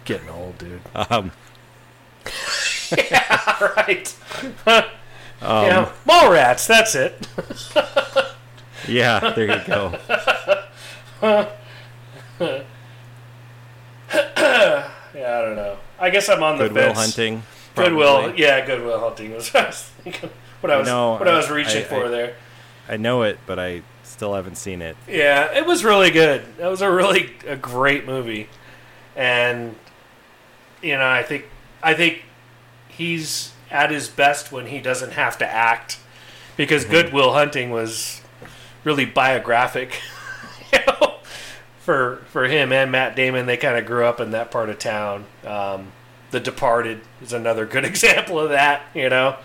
[0.05, 0.81] getting old, dude.
[0.95, 1.31] Um,
[2.97, 4.15] yeah, right.
[4.67, 4.83] um,
[5.41, 6.67] yeah, Mallrats.
[6.67, 7.27] That's it.
[8.87, 9.97] yeah, there you go.
[14.13, 15.77] Yeah, I don't know.
[15.99, 16.97] I guess I'm on the Goodwill fence.
[16.99, 17.43] Hunting.
[17.75, 20.29] Goodwill, yeah, Good Will Hunting was what I was thinking.
[20.59, 22.35] What I was, know, what I was reaching I- for I- there.
[22.89, 24.97] I know it, but I still haven't seen it.
[25.07, 26.43] Yeah, it was really good.
[26.57, 28.49] That was a really a great movie,
[29.15, 29.75] and
[30.81, 31.45] you know, I think
[31.83, 32.23] I think
[32.87, 35.99] he's at his best when he doesn't have to act,
[36.57, 38.21] because Good Will Hunting was
[38.83, 40.01] really biographic,
[40.73, 41.15] you know,
[41.79, 43.45] for for him and Matt Damon.
[43.45, 45.25] They kind of grew up in that part of town.
[45.45, 45.91] Um,
[46.31, 48.83] the Departed is another good example of that.
[48.93, 49.37] You know,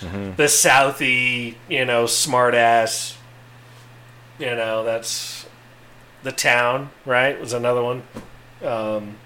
[0.00, 3.18] the Southie, you know, smart ass
[4.38, 5.46] you know that's
[6.22, 8.02] the town right was another one
[8.64, 9.16] um,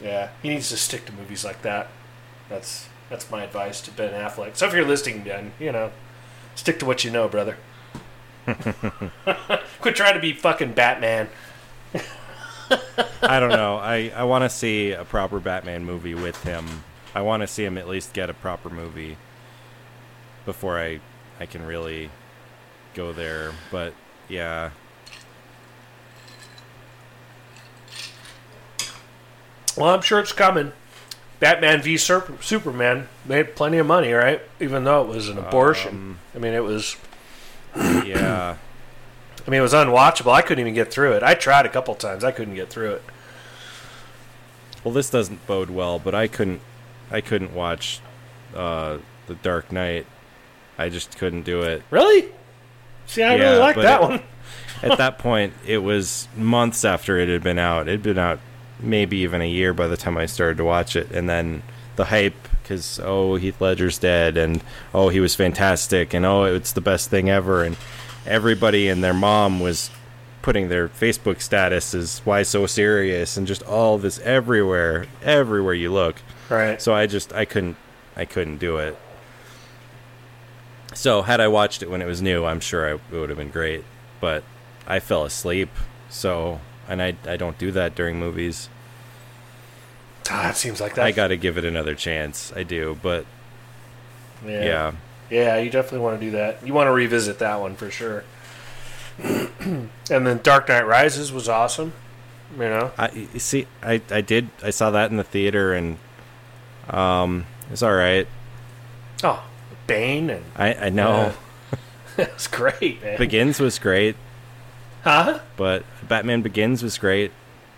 [0.00, 1.88] yeah he needs to stick to movies like that
[2.48, 5.90] that's that's my advice to ben affleck so if you're listening ben you know
[6.54, 7.56] stick to what you know brother
[9.80, 11.28] quit trying to be fucking batman
[13.22, 13.76] I don't know.
[13.76, 16.84] I, I want to see a proper Batman movie with him.
[17.14, 19.16] I want to see him at least get a proper movie
[20.44, 21.00] before I
[21.40, 22.10] I can really
[22.94, 23.52] go there.
[23.70, 23.94] But
[24.28, 24.70] yeah,
[29.76, 30.72] well i'm sure it's coming
[31.40, 35.90] batman v Sur- superman made plenty of money right even though it was an abortion
[35.94, 36.96] Um, i mean it was
[37.76, 38.56] yeah.
[39.46, 40.32] I mean, it was unwatchable.
[40.32, 41.22] I couldn't even get through it.
[41.22, 42.24] I tried a couple times.
[42.24, 43.02] I couldn't get through it.
[44.82, 45.98] Well, this doesn't bode well.
[45.98, 46.62] But I couldn't
[47.10, 48.00] I couldn't watch
[48.56, 50.06] uh, the Dark Knight.
[50.78, 51.82] I just couldn't do it.
[51.90, 52.28] Really?
[53.06, 54.22] See, I Yeah, really like that it- one.
[54.82, 57.88] At that point, it was months after it had been out.
[57.88, 58.40] It had been out
[58.80, 61.62] maybe even a year by the time I started to watch it, and then
[61.96, 64.62] the hype because oh Heath Ledger's dead, and
[64.94, 67.76] oh he was fantastic, and oh it's the best thing ever, and
[68.26, 69.90] everybody and their mom was
[70.42, 75.92] putting their Facebook status as why so serious, and just all this everywhere, everywhere you
[75.92, 76.16] look.
[76.48, 76.80] Right.
[76.80, 77.76] So I just I couldn't
[78.16, 78.96] I couldn't do it.
[80.94, 83.38] So had I watched it when it was new, I'm sure I, it would have
[83.38, 83.84] been great.
[84.20, 84.44] But
[84.86, 85.68] I fell asleep.
[86.08, 88.68] So and I I don't do that during movies.
[90.30, 91.04] Ah, it seems like that.
[91.04, 92.52] I got to give it another chance.
[92.56, 93.26] I do, but
[94.44, 94.64] yeah.
[94.64, 94.92] yeah.
[95.28, 96.64] Yeah, you definitely want to do that.
[96.64, 98.24] You want to revisit that one for sure.
[99.18, 101.92] and then Dark Knight Rises was awesome.
[102.52, 102.92] You know?
[102.96, 105.98] I you see I I did I saw that in the theater and
[106.88, 108.28] um it's all right.
[109.24, 109.44] Oh,
[109.86, 111.32] Bane and I I know
[112.16, 113.18] it was great, man.
[113.18, 114.14] Begins was great,
[115.06, 115.38] huh?
[115.56, 117.30] but Batman Begins was great,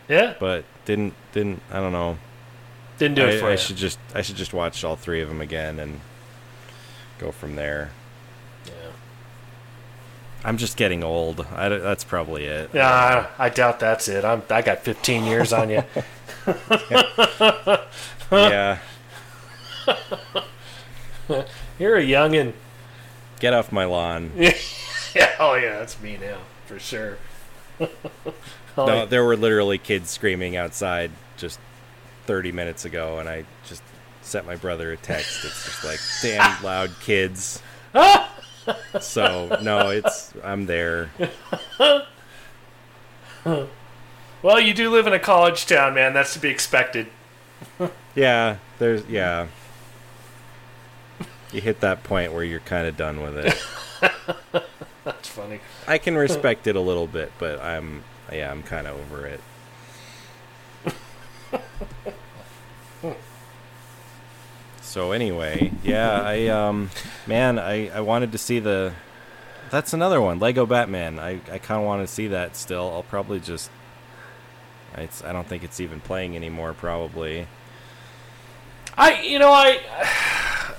[0.09, 2.19] Yeah, but didn't didn't I don't know.
[2.99, 3.57] didn't do it I, for I you.
[3.59, 6.01] should just I should just watch all three of them again and
[7.19, 7.91] go from there.
[8.67, 8.73] Yeah.
[10.45, 11.47] I'm just getting old.
[11.55, 12.71] I, that's probably it.
[12.73, 14.25] Yeah, I, I doubt that's it.
[14.25, 15.83] I'm I got 15 years on you.
[18.33, 18.79] yeah.
[21.79, 22.55] You're a youngin.
[23.41, 24.33] Get off my lawn.
[25.15, 26.37] Yeah, oh yeah, that's me now
[26.69, 27.19] for sure.
[28.77, 31.59] No, there were literally kids screaming outside just
[32.27, 33.83] 30 minutes ago, and I just
[34.23, 35.45] sent my brother a text.
[35.45, 37.61] It's just like, damn loud kids.
[39.01, 41.11] so no, it's I'm there.
[44.41, 46.13] Well, you do live in a college town, man.
[46.13, 47.09] That's to be expected.
[48.15, 49.49] Yeah, there's yeah.
[51.53, 54.65] you hit that point where you're kind of done with it.
[55.09, 55.61] That's funny.
[55.87, 59.41] I can respect it a little bit, but I'm yeah, I'm kind of over it.
[64.83, 66.91] so anyway, yeah, I um
[67.27, 68.93] man, I I wanted to see the
[69.71, 71.19] that's another one, Lego Batman.
[71.19, 72.91] I I kind of want to see that still.
[72.93, 73.71] I'll probably just
[74.95, 77.47] it's I don't think it's even playing anymore probably.
[78.95, 79.81] I you know I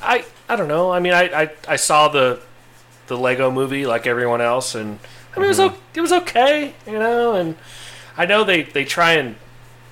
[0.04, 0.92] I I don't know.
[0.92, 2.44] I mean I I, I saw the
[3.10, 5.00] the Lego movie like everyone else and
[5.36, 5.78] I mean it was mm-hmm.
[5.94, 7.58] it was okay, you know, and
[8.18, 9.36] I know they they try and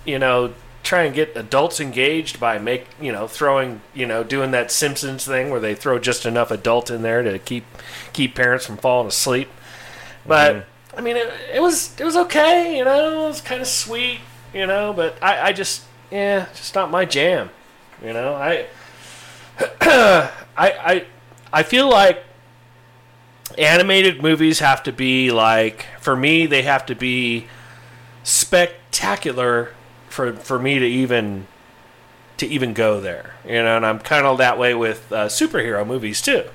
[0.05, 0.53] you know
[0.83, 5.25] try and get adults engaged by make you know throwing you know doing that Simpsons
[5.25, 7.65] thing where they throw just enough adult in there to keep
[8.13, 9.49] keep parents from falling asleep.
[10.25, 10.97] But mm-hmm.
[10.97, 14.19] I mean it, it was it was okay, you know, it was kind of sweet,
[14.53, 17.49] you know, but I I just yeah, just not my jam.
[18.03, 18.67] You know, I,
[19.81, 21.05] I, I,
[21.51, 22.23] I feel like
[23.57, 27.47] animated movies have to be like for me they have to be
[28.23, 29.73] spectacular
[30.09, 31.47] for for me to even
[32.37, 33.35] to even go there.
[33.45, 36.45] You know, and I'm kind of that way with uh, superhero movies too.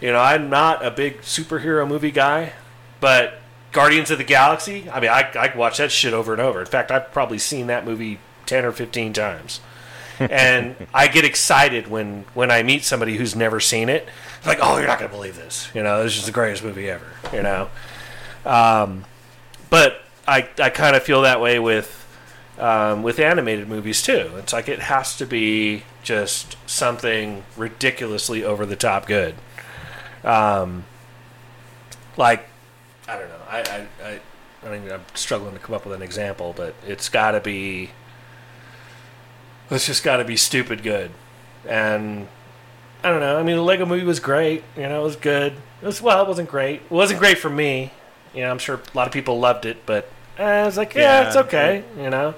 [0.00, 2.52] You know, I'm not a big superhero movie guy,
[3.00, 3.40] but
[3.72, 4.88] Guardians of the Galaxy.
[4.90, 6.60] I mean, I I watch that shit over and over.
[6.60, 9.60] In fact, I've probably seen that movie ten or fifteen times
[10.18, 14.08] and I get excited when when I meet somebody who's never seen it.
[14.48, 15.68] Like, oh, you're not gonna believe this.
[15.74, 17.04] You know, this is the greatest movie ever.
[17.34, 17.68] You know,
[18.46, 19.04] um,
[19.68, 21.94] but I I kind of feel that way with
[22.58, 24.32] um, with animated movies too.
[24.36, 29.34] It's like it has to be just something ridiculously over the top good.
[30.24, 30.86] Um,
[32.16, 32.48] like
[33.06, 33.42] I don't know.
[33.50, 34.20] I I, I
[34.66, 37.90] I mean, I'm struggling to come up with an example, but it's got to be
[39.70, 41.10] it's just got to be stupid good.
[41.68, 42.28] And
[43.04, 43.38] I don't know.
[43.38, 44.64] I mean, the Lego Movie was great.
[44.76, 45.52] You know, it was good.
[45.82, 46.80] It was well, it wasn't great.
[46.82, 47.92] It wasn't great for me.
[48.34, 50.94] You know, I'm sure a lot of people loved it, but uh, I was like,
[50.94, 51.84] yeah, Yeah, it's okay.
[51.96, 52.34] You know,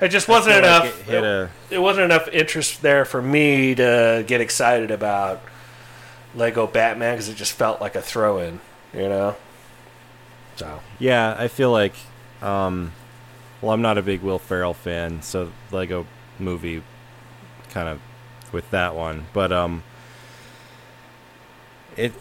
[0.00, 1.08] it just wasn't feel like enough.
[1.08, 5.40] it a- it wasn't enough interest there for me to get excited about
[6.34, 8.60] Lego Batman because it just felt like a throw-in.
[8.92, 9.36] You know.
[10.56, 11.94] So Yeah, I feel like,
[12.42, 12.92] um,
[13.62, 16.06] well, I'm not a big Will Ferrell fan, so Lego
[16.38, 16.82] movie
[17.70, 18.00] kind of
[18.52, 19.82] with that one, but um,
[21.96, 22.12] it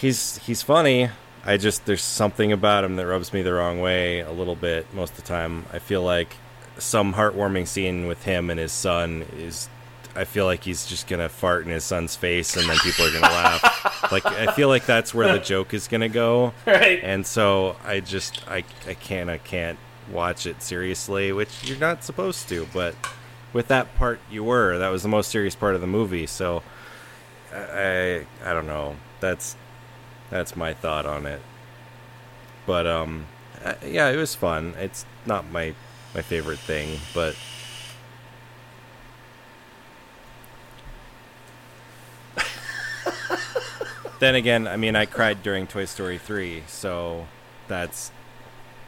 [0.00, 1.10] he's he's funny.
[1.44, 4.92] I just there's something about him that rubs me the wrong way a little bit
[4.92, 5.64] most of the time.
[5.72, 6.36] I feel like
[6.78, 9.68] some heartwarming scene with him and his son is.
[10.14, 13.12] I feel like he's just gonna fart in his son's face, and then people are
[13.12, 13.82] gonna laugh.
[14.12, 17.00] Like I feel like that's where the joke is gonna go right.
[17.02, 19.80] and so I just I I can't I can't
[20.12, 22.94] watch it seriously, which you're not supposed to, but
[23.52, 24.78] with that part you were.
[24.78, 26.62] That was the most serious part of the movie, so
[27.52, 28.96] I I, don't know.
[29.20, 29.56] That's
[30.30, 31.40] that's my thought on it.
[32.66, 33.26] But um
[33.84, 34.74] yeah, it was fun.
[34.78, 35.74] It's not my
[36.14, 37.36] my favorite thing, but
[44.18, 47.26] Then again, I mean, I cried during Toy Story 3, so
[47.68, 48.10] that's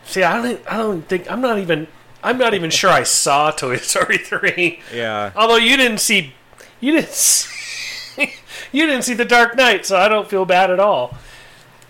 [0.09, 0.73] See, I don't.
[0.73, 1.31] I don't think.
[1.31, 1.87] I'm not even.
[2.23, 4.81] I'm not even sure I saw Toy Story three.
[4.95, 5.33] yeah.
[5.37, 6.35] Although you didn't see,
[6.81, 7.11] you didn't.
[7.13, 8.35] See,
[8.73, 11.17] you didn't see the Dark Knight, so I don't feel bad at all.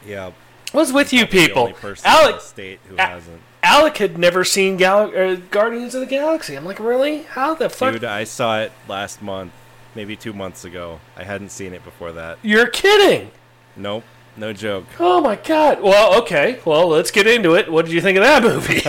[0.06, 0.32] Yeah.
[0.72, 1.62] What's with you The people?
[1.62, 3.40] only person in the Alec, state who hasn't.
[3.62, 6.54] Alec had never seen Gal- uh, Guardians of the Galaxy.
[6.56, 7.22] I'm like, really?
[7.22, 7.92] How the fuck?
[7.94, 9.52] Dude, I saw it last month,
[9.94, 11.00] maybe two months ago.
[11.16, 12.38] I hadn't seen it before that.
[12.42, 13.30] You're kidding.
[13.76, 14.04] Nope,
[14.36, 14.84] no joke.
[15.00, 15.80] Oh my god.
[15.82, 16.60] Well, okay.
[16.64, 17.72] Well, let's get into it.
[17.72, 18.82] What did you think of that movie?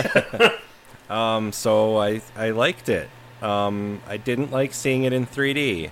[1.10, 3.10] Um, so I I liked it.
[3.42, 5.90] Um, I didn't like seeing it in 3D,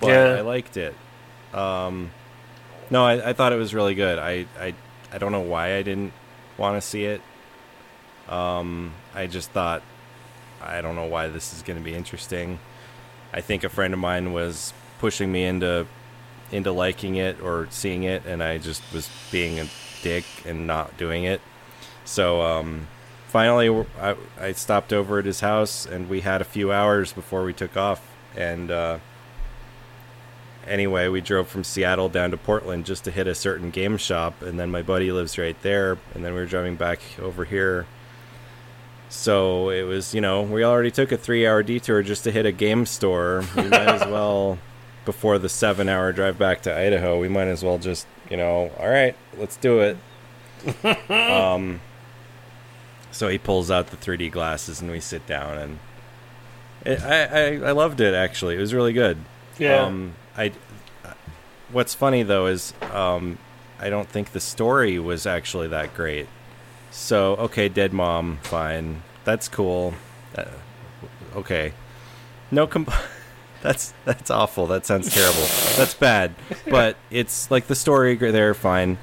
[0.00, 0.34] but Yeah.
[0.36, 0.94] I liked it.
[1.52, 2.10] Um,
[2.90, 4.18] no, I, I thought it was really good.
[4.18, 4.74] I, I
[5.12, 6.12] I don't know why I didn't
[6.56, 7.20] want to see it.
[8.28, 9.82] Um, I just thought
[10.62, 12.58] I don't know why this is going to be interesting.
[13.32, 15.86] I think a friend of mine was pushing me into
[16.52, 19.66] into liking it or seeing it, and I just was being a
[20.02, 21.40] dick and not doing it.
[22.04, 22.86] So um,
[23.34, 23.84] finally,
[24.38, 27.76] I stopped over at his house, and we had a few hours before we took
[27.76, 28.00] off.
[28.36, 28.98] And uh,
[30.68, 34.40] anyway, we drove from Seattle down to Portland just to hit a certain game shop,
[34.40, 37.86] and then my buddy lives right there, and then we were driving back over here.
[39.08, 42.52] So it was, you know, we already took a three-hour detour just to hit a
[42.52, 43.42] game store.
[43.56, 44.60] We might as well,
[45.04, 48.88] before the seven-hour drive back to Idaho, we might as well just, you know, all
[48.88, 49.96] right, let's do it.
[51.10, 51.80] um,
[53.14, 55.78] so he pulls out the 3D glasses and we sit down and
[56.84, 58.56] it, I, I I loved it actually.
[58.56, 59.16] It was really good.
[59.58, 59.84] Yeah.
[59.84, 60.52] Um, I
[61.70, 63.38] what's funny though is um,
[63.78, 66.26] I don't think the story was actually that great.
[66.90, 69.94] So okay, dead mom, fine, that's cool.
[70.36, 70.44] Uh,
[71.36, 71.72] okay,
[72.50, 72.92] no comp-
[73.62, 74.66] That's that's awful.
[74.66, 75.46] That sounds terrible.
[75.78, 76.34] That's bad.
[76.70, 78.98] But it's like the story there, fine.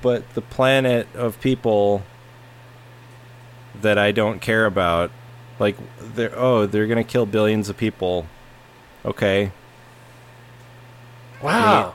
[0.00, 2.04] But the planet of people
[3.82, 5.10] that I don't care about,
[5.58, 5.76] like
[6.14, 8.26] they're oh they're gonna kill billions of people.
[9.04, 9.50] Okay,
[11.42, 11.94] Wow.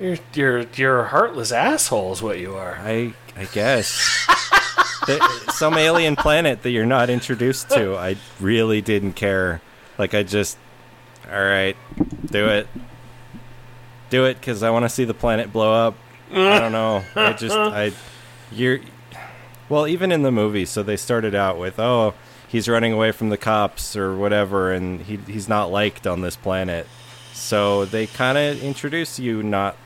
[0.00, 2.76] You're you're you're a heartless asshole is what you are.
[2.82, 4.26] I I guess.
[5.06, 7.94] The- some alien planet that you're not introduced to.
[7.94, 9.60] I really didn't care.
[9.98, 10.56] Like I just,
[11.30, 11.76] all right,
[12.24, 12.66] do it,
[14.08, 15.94] do it, because I want to see the planet blow up.
[16.32, 17.04] I don't know.
[17.16, 17.92] I just I,
[18.50, 18.80] you're,
[19.68, 20.64] well, even in the movie.
[20.64, 22.14] So they started out with, oh,
[22.48, 26.36] he's running away from the cops or whatever, and he he's not liked on this
[26.36, 26.86] planet.
[27.32, 29.76] So they kind of introduce you not,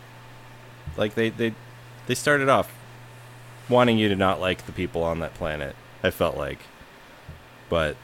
[0.97, 1.55] like they they
[2.07, 2.72] they started off
[3.68, 5.74] wanting you to not like the people on that planet.
[6.03, 6.61] I felt like,
[7.68, 7.97] but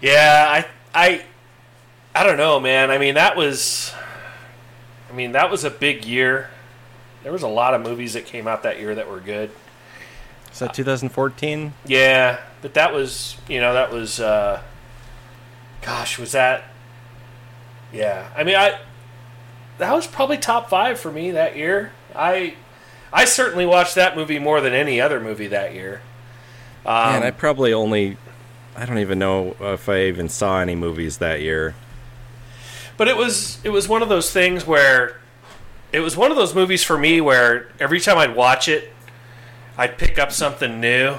[0.00, 1.22] Yeah, I I
[2.14, 2.90] I don't know, man.
[2.90, 3.92] I mean, that was
[5.10, 6.50] I mean, that was a big year.
[7.22, 9.50] There was a lot of movies that came out that year that were good.
[10.52, 11.74] is that 2014?
[11.86, 14.62] Yeah, but that was, you know, that was uh
[15.82, 16.64] gosh, was that
[17.92, 18.28] Yeah.
[18.36, 18.78] I mean, I
[19.78, 21.92] that was probably top 5 for me that year.
[22.14, 22.54] I
[23.12, 26.02] I certainly watched that movie more than any other movie that year.
[26.86, 28.16] Um, Man, I probably only.
[28.76, 31.74] I don't even know if I even saw any movies that year.
[32.96, 35.19] But it was it was one of those things where
[35.92, 38.92] it was one of those movies for me where every time I'd watch it,
[39.76, 41.16] I'd pick up something new.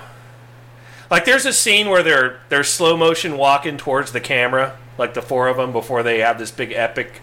[1.09, 5.21] Like there's a scene where they're they're slow motion walking towards the camera, like the
[5.21, 7.21] four of them before they have this big epic.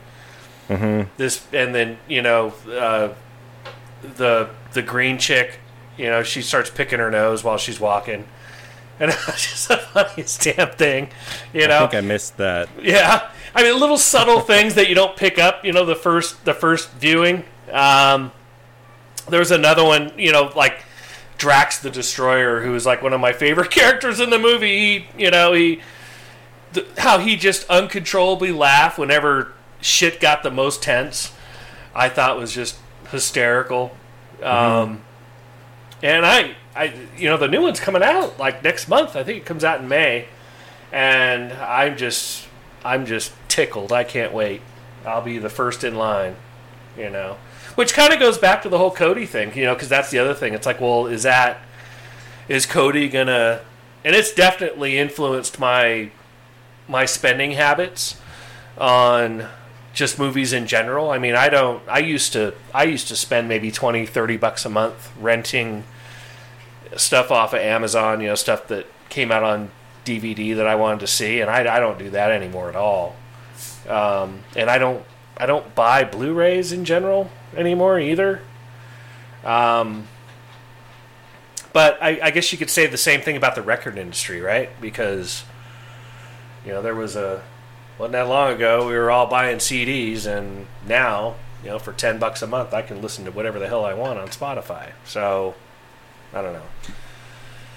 [1.17, 3.15] This and then you know uh,
[4.17, 5.61] the the green chick,
[5.97, 8.27] you know she starts picking her nose while she's walking,
[9.01, 11.09] and it's just the funniest damn thing,
[11.55, 11.77] you know.
[11.77, 12.69] I think I missed that.
[12.83, 15.65] Yeah, I mean, little subtle things that you don't pick up.
[15.65, 17.45] You know, the first the first viewing.
[17.73, 18.33] Um,
[19.29, 20.13] there was another one.
[20.19, 20.85] You know, like
[21.39, 24.79] Drax the Destroyer, who was like one of my favorite characters in the movie.
[24.79, 25.81] He, you know, he
[26.73, 31.33] the, how he just uncontrollably laughed whenever shit got the most tense.
[31.95, 32.79] I thought was just
[33.11, 33.97] hysterical.
[34.43, 35.03] Um,
[36.03, 39.17] and I, I, you know, the new one's coming out like next month.
[39.17, 40.27] I think it comes out in May,
[40.93, 42.47] and I'm just,
[42.85, 43.93] I'm just tickled.
[43.93, 44.63] I can't wait.
[45.07, 46.37] I'll be the first in line.
[46.97, 47.37] You know,
[47.77, 49.57] which kind of goes back to the whole Kodi thing.
[49.57, 50.55] You know, because that's the other thing.
[50.55, 51.59] It's like, well, is that,
[52.49, 53.61] is Kodi gonna?
[54.05, 56.11] And it's definitely influenced my,
[56.89, 58.21] my spending habits
[58.79, 59.49] on
[59.99, 61.11] just movies in general.
[61.11, 64.65] I mean, I don't I used to I used to spend maybe 20 30 bucks
[64.65, 65.85] a month renting
[66.97, 69.71] stuff off of Amazon, you know, stuff that came out on
[70.09, 73.17] DVD that I wanted to see and I, I don't do that anymore at all.
[73.89, 75.05] Um, and I don't
[75.37, 78.43] I don't buy Blu-rays in general anymore either.
[79.45, 80.09] Um,
[81.73, 84.69] but I, I guess you could say the same thing about the record industry, right?
[84.81, 85.45] Because
[86.65, 87.43] you know there was a
[87.99, 92.19] wasn't that long ago we were all buying CDs, and now you know for ten
[92.19, 94.93] bucks a month I can listen to whatever the hell I want on Spotify.
[95.05, 95.55] So
[96.33, 96.63] I don't know.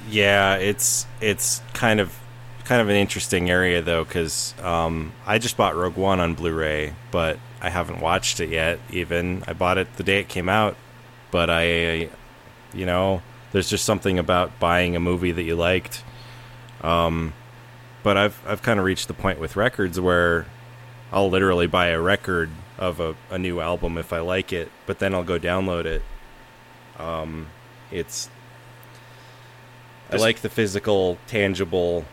[0.09, 2.17] Yeah, it's it's kind of
[2.61, 6.93] kind of an interesting area though, because um, I just bought Rogue One on Blu-ray,
[7.11, 8.79] but I haven't watched it yet.
[8.89, 10.75] Even I bought it the day it came out,
[11.29, 12.09] but I,
[12.73, 16.03] you know, there's just something about buying a movie that you liked.
[16.81, 17.33] Um,
[18.03, 20.45] but I've I've kind of reached the point with records where
[21.11, 24.99] I'll literally buy a record of a, a new album if I like it, but
[24.99, 26.01] then I'll go download it.
[26.97, 27.47] Um,
[27.91, 28.29] it's
[30.11, 32.05] I like the physical, tangible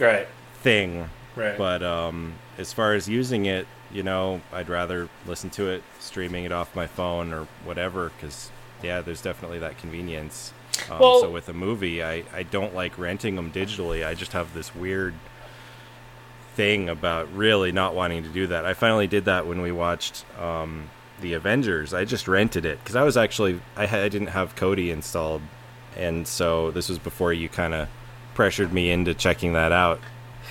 [0.00, 0.26] Right.
[0.62, 1.56] thing, Right.
[1.56, 6.44] but um, as far as using it, you know, I'd rather listen to it streaming
[6.44, 8.10] it off my phone or whatever.
[8.16, 8.50] Because
[8.82, 10.52] yeah, there's definitely that convenience.
[10.90, 14.06] Um, Well- so with a movie, I I don't like renting them digitally.
[14.06, 15.14] I just have this weird
[16.54, 18.64] thing about really not wanting to do that.
[18.64, 20.90] I finally did that when we watched um,
[21.20, 21.94] the Avengers.
[21.94, 25.42] I just rented it because I was actually I, had, I didn't have Kodi installed,
[25.96, 27.88] and so this was before you kind of
[28.34, 30.00] pressured me into checking that out.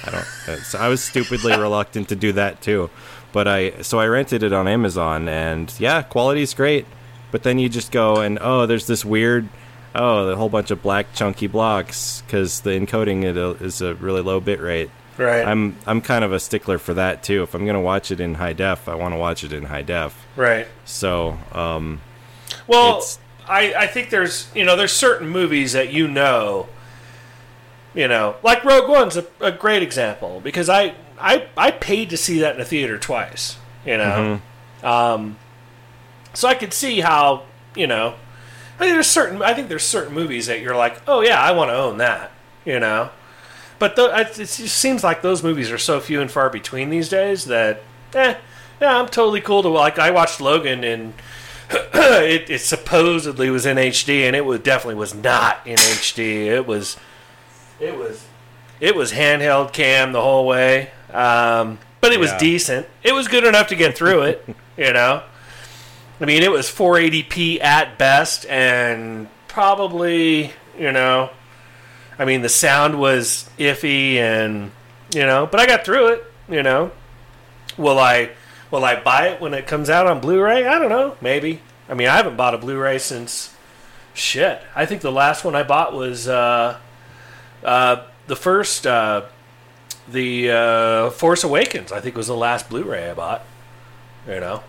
[0.04, 0.60] I don't.
[0.62, 2.90] So I was stupidly reluctant to do that too,
[3.32, 6.86] but I so I rented it on Amazon, and yeah, quality's great.
[7.32, 9.50] But then you just go and oh, there's this weird,
[9.94, 13.94] oh, the whole bunch of black chunky blocks because the encoding it uh, is a
[13.96, 14.90] really low bit rate.
[15.18, 15.46] Right.
[15.46, 17.44] I'm I'm kind of a stickler for that too.
[17.44, 19.82] If I'm gonna watch it in high def, I want to watch it in high
[19.82, 20.16] def.
[20.38, 20.66] right.
[20.86, 22.00] So, um,
[22.68, 23.04] Well,
[23.48, 26.70] I, I think there's you know there's certain movies that you know,
[27.94, 32.18] you know, like Rogue One's a, a great example because I, I I paid to
[32.18, 34.42] see that in a theater twice, you know,
[34.84, 35.38] um,
[36.34, 37.44] so I could see how
[37.76, 38.16] you know,
[38.76, 41.52] I think there's certain I think there's certain movies that you're like, oh yeah, I
[41.52, 42.32] want to own that,
[42.66, 43.10] you know,
[43.80, 46.90] but the, it, it just seems like those movies are so few and far between
[46.90, 47.82] these days that,
[48.14, 48.36] eh,
[48.82, 49.98] yeah, I'm totally cool to like.
[49.98, 51.14] I watched Logan and
[51.72, 56.48] it, it supposedly was in HD, and it was definitely was not in HD.
[56.48, 56.98] It was,
[57.80, 58.26] it was,
[58.80, 60.92] it was handheld cam the whole way.
[61.14, 62.38] Um, but it was Yeah.
[62.40, 62.88] decent.
[63.04, 64.46] It was good enough to get through it.
[64.78, 65.24] you know,
[66.22, 71.30] I mean, it was 480p at best, and probably you know,
[72.18, 74.72] I mean, the sound was iffy, and
[75.14, 76.24] you know, but I got through it.
[76.48, 76.92] You know,
[77.78, 78.32] will I?
[78.72, 80.68] Will I buy it when it comes out on Blu-ray?
[80.68, 81.18] I don't know.
[81.22, 81.62] Maybe.
[81.90, 83.52] I mean, I haven't bought a Blu-ray since
[84.14, 84.62] shit.
[84.76, 86.78] I think the last one I bought was uh,
[87.64, 89.24] uh, the first, uh,
[90.08, 91.92] the uh, Force Awakens.
[91.92, 93.44] I think was the last Blu-ray I bought.
[94.28, 94.64] You know,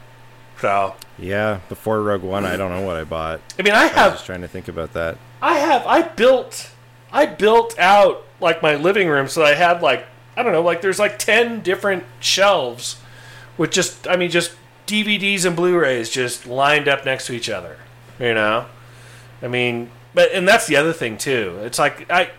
[0.60, 3.40] so yeah, before Rogue One, I don't know what I bought.
[3.58, 5.18] I mean, I I was have just trying to think about that.
[5.42, 6.70] I have I built
[7.12, 10.80] I built out like my living room so I had like I don't know like
[10.80, 13.00] there's like 10 different shelves
[13.56, 14.52] with just I mean just
[14.86, 17.76] DVDs and Blu-rays just lined up next to each other,
[18.18, 18.66] you know?
[19.40, 21.60] I mean, but and that's the other thing too.
[21.62, 22.30] It's like I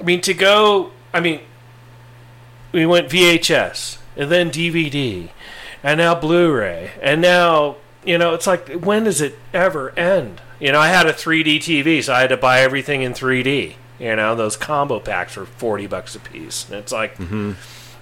[0.00, 1.40] I mean to go I mean
[2.72, 5.30] we went VHS and then DVD
[5.82, 10.40] and now Blu-ray and now you know it's like when does it ever end?
[10.58, 13.74] You know, I had a 3D TV, so I had to buy everything in 3D.
[13.98, 16.66] You know, those combo packs were 40 bucks a piece.
[16.68, 17.52] And it's like mm-hmm.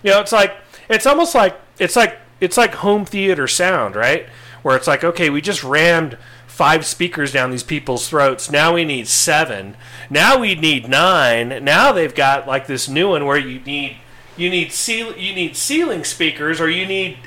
[0.03, 0.55] you know, it's like
[0.89, 4.27] it's almost like it's like it's like home theater sound, right?
[4.63, 6.17] Where it's like, okay, we just rammed
[6.55, 8.49] five speakers down these people's throats.
[8.49, 9.77] Now we need seven.
[10.09, 11.65] Now we need nine.
[11.65, 13.97] Now they've got like this new one where you need
[14.37, 17.19] you need ceil- you need ceiling speakers or you need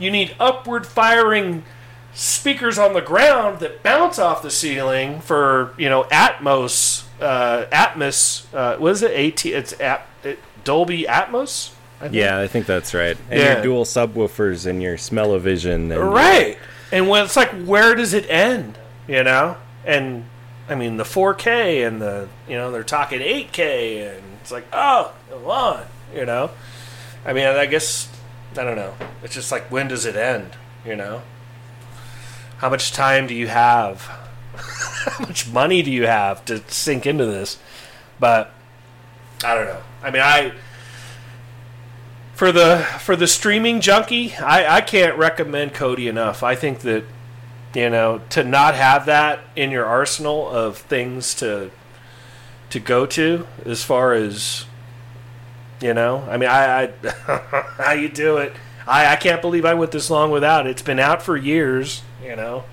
[0.00, 1.62] you need upward firing
[2.12, 8.44] speakers on the ground that bounce off the ceiling for you know Atmos uh, Atmos
[8.52, 11.70] uh, what is it AT it's at it, Dolby Atmos
[12.00, 12.06] I?
[12.08, 13.16] Yeah, I think that's right.
[13.30, 13.52] And Yeah.
[13.54, 15.92] your dual subwoofers and your smell-o-vision.
[15.92, 16.58] And right
[16.92, 18.78] and when it's like where does it end
[19.08, 19.56] you know?
[19.84, 20.24] And
[20.68, 25.12] I mean the 4K and the you know they're talking 8K and it's like oh
[25.30, 25.84] come on
[26.14, 26.50] you know?
[27.24, 28.08] I mean I guess
[28.56, 28.94] I don't know.
[29.22, 31.22] It's just like when does it end you know?
[32.58, 34.02] How much time do you have?
[34.54, 37.58] How much money do you have to sink into this?
[38.20, 38.52] But
[39.42, 39.82] I don't know.
[40.02, 40.52] I mean I
[42.42, 46.42] for the for the streaming junkie, I, I can't recommend Kodi enough.
[46.42, 47.04] I think that
[47.72, 51.70] you know to not have that in your arsenal of things to
[52.70, 54.66] to go to as far as
[55.80, 56.26] you know.
[56.28, 56.90] I mean, I, I
[57.78, 58.52] how you do it.
[58.88, 60.70] I, I can't believe I went this long without it.
[60.70, 62.02] It's been out for years.
[62.24, 62.64] You know.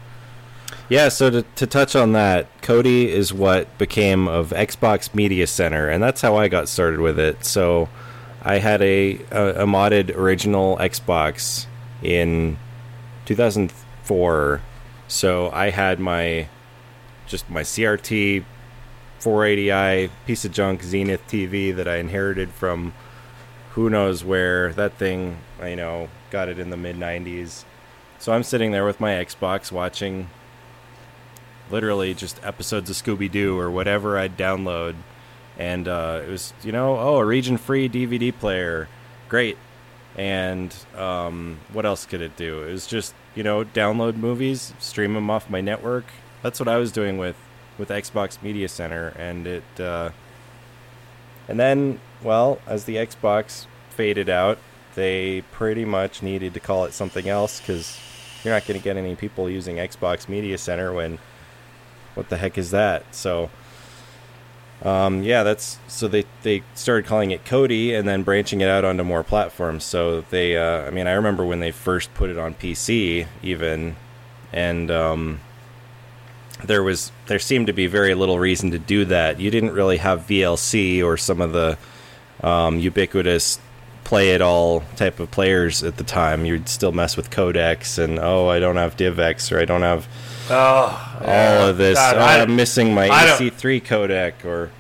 [0.90, 5.88] Yeah, so to, to touch on that, Kodi is what became of Xbox Media Center,
[5.90, 7.46] and that's how I got started with it.
[7.46, 7.88] So
[8.42, 11.66] I had a, a, a modded original Xbox
[12.02, 12.58] in
[13.26, 14.62] 2004.
[15.08, 16.48] So I had my
[17.28, 18.44] just my CRT
[19.20, 22.94] 480i piece of junk Zenith TV that I inherited from
[23.72, 24.74] who knows where.
[24.74, 27.66] That thing, you know, got it in the mid 90s.
[28.18, 30.30] So I'm sitting there with my Xbox watching
[31.70, 34.96] literally just episodes of Scooby Doo or whatever I'd download.
[35.60, 38.88] And uh, it was, you know, oh, a region free DVD player.
[39.28, 39.57] Great.
[40.18, 42.64] And um, what else could it do?
[42.64, 46.05] It was just, you know, download movies, stream them off my network.
[46.41, 47.36] That's what I was doing with,
[47.78, 49.10] with Xbox Media Center.
[49.18, 50.12] And it, uh,
[51.47, 54.57] and then, well, as the Xbox faded out,
[54.95, 57.99] they pretty much needed to call it something else because
[58.43, 61.20] you're not going to get any people using Xbox Media Center when
[62.16, 63.03] what the heck is that?
[63.16, 63.49] So,
[64.84, 68.86] um, yeah, that's so they they started calling it Kodi and then branching it out
[68.86, 69.84] onto more platforms.
[69.84, 73.98] So they, uh, I mean, I remember when they first put it on PC, even,
[74.54, 75.42] and um,
[76.64, 79.40] there was there seemed to be very little reason to do that.
[79.40, 81.78] You didn't really have VLC or some of the
[82.42, 83.60] um, ubiquitous
[84.06, 86.46] play it all type of players at the time.
[86.46, 90.08] You'd still mess with codecs and oh, I don't have DivX or I don't have
[90.50, 91.97] Oh, all of this.
[91.97, 94.72] God, oh, I- I'm missing my AC3 codec or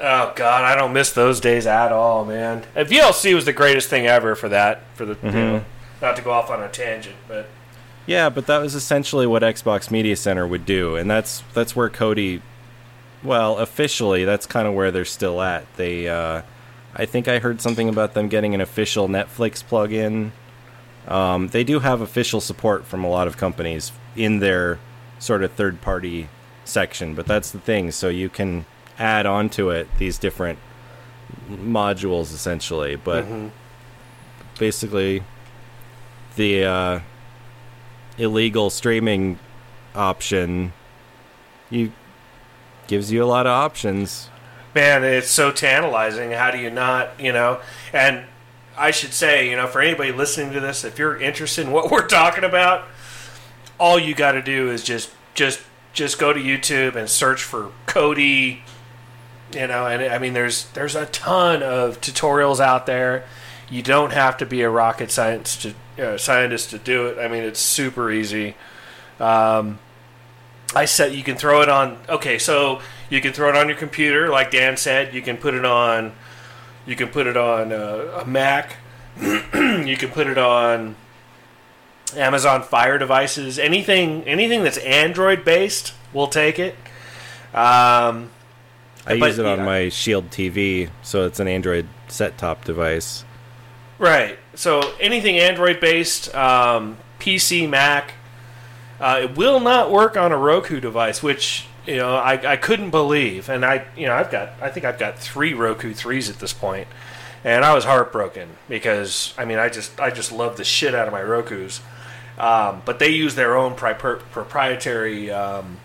[0.00, 2.64] Oh God, I don't miss those days at all, man.
[2.76, 4.82] Uh, VLC was the greatest thing ever for that.
[4.94, 5.64] For the you know,
[6.00, 7.48] not to go off on a tangent, but
[8.06, 11.88] Yeah, but that was essentially what Xbox Media Center would do, and that's that's where
[11.90, 12.42] Kodi.
[13.24, 15.66] Well, officially, that's kind of where they're still at.
[15.76, 16.42] They, uh,
[16.94, 20.30] I think I heard something about them getting an official Netflix plugin.
[21.12, 24.78] Um, they do have official support from a lot of companies in their
[25.18, 26.28] sort of third-party
[26.64, 27.90] section, but that's the thing.
[27.90, 28.66] So you can
[28.98, 30.58] add onto it these different
[31.48, 32.96] modules, essentially.
[32.96, 33.26] But
[34.58, 35.22] basically,
[36.36, 37.00] the uh,
[38.16, 39.38] illegal streaming
[39.94, 40.72] option
[41.70, 41.92] you
[42.86, 44.30] gives you a lot of options.
[44.74, 46.30] man, it's so tantalizing.
[46.30, 47.60] How do you not, you know?
[47.92, 48.24] And
[48.76, 51.90] I should say, you know, for anybody listening to this, if you're interested in what
[51.90, 52.86] we're talking about,
[53.78, 55.60] all you got to do is just just
[55.92, 58.60] just go to YouTube and search for Kodi.
[59.52, 63.24] You know, and I mean, there's there's a ton of tutorials out there.
[63.70, 67.18] You don't have to be a rocket science to uh, scientist to do it.
[67.18, 68.54] I mean, it's super easy.
[69.20, 69.78] Um,
[70.74, 71.98] I said you can throw it on.
[72.08, 75.14] Okay, so you can throw it on your computer, like Dan said.
[75.14, 76.12] You can put it on.
[76.86, 78.76] You can put it on uh, a Mac.
[79.20, 80.96] you can put it on
[82.16, 83.58] Amazon Fire devices.
[83.58, 86.74] Anything, anything that's Android based, we'll take it.
[87.54, 88.30] Um,
[89.06, 93.24] I But, use it on my Shield TV, so it's an Android set-top device.
[93.98, 94.38] Right.
[94.54, 98.14] So anything Android based, um, PC, Mac,
[99.00, 102.90] uh, it will not work on a Roku device, which you know I, I couldn't
[102.90, 103.48] believe.
[103.48, 106.52] And I you know I've got I think I've got three Roku threes at this
[106.52, 106.88] point,
[107.44, 111.06] and I was heartbroken because I mean I just I just love the shit out
[111.06, 111.80] of my Roku's,
[112.38, 115.78] um, but they use their own pri- proprietary um,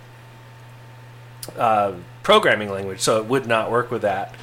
[1.57, 4.33] uh, programming language, so it would not work with that.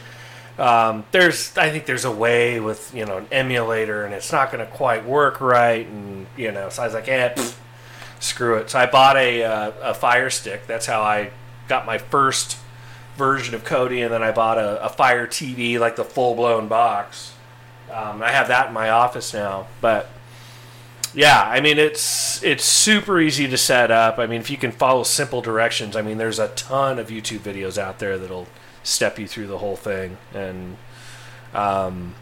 [0.58, 4.52] Um, there's I think there's a way with you know an emulator and it's not
[4.52, 7.34] going to quite work right and you know so I was like eh
[8.18, 8.68] screw it.
[8.68, 10.66] So I bought a uh, a Fire Stick.
[10.66, 11.30] That's how I
[11.66, 12.58] got my first
[13.16, 16.68] version of Kodi and then I bought a, a Fire TV like the full blown
[16.68, 17.32] box.
[17.90, 20.10] Um, I have that in my office now but
[21.14, 24.72] yeah I mean it's it's super easy to set up I mean if you can
[24.72, 28.48] follow simple directions I mean there's a ton of YouTube videos out there that'll
[28.82, 30.76] step you through the whole thing and
[31.52, 32.14] um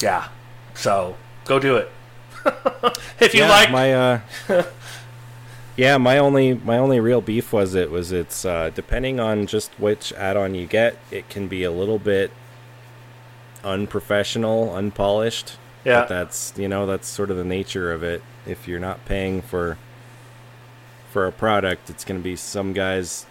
[0.00, 0.28] yeah
[0.74, 1.90] so go do it
[3.20, 4.20] if you yeah, like my uh,
[5.76, 9.72] yeah, my only my only real beef was it was it's uh, depending on just
[9.78, 12.30] which add-on you get, it can be a little bit
[13.64, 15.56] unprofessional, unpolished.
[15.84, 16.00] Yeah.
[16.02, 18.22] But that's you know that's sort of the nature of it.
[18.46, 19.78] If you're not paying for
[21.10, 23.26] for a product, it's going to be some guys,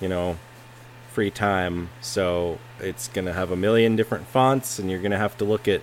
[0.00, 0.38] you know,
[1.12, 1.90] free time.
[2.00, 5.44] So it's going to have a million different fonts, and you're going to have to
[5.44, 5.82] look at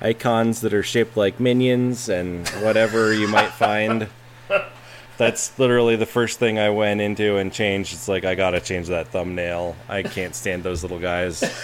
[0.00, 4.08] icons that are shaped like minions and whatever you might find.
[5.18, 7.92] That's literally the first thing I went into and changed.
[7.92, 9.76] It's like I gotta change that thumbnail.
[9.86, 11.42] I can't stand those little guys.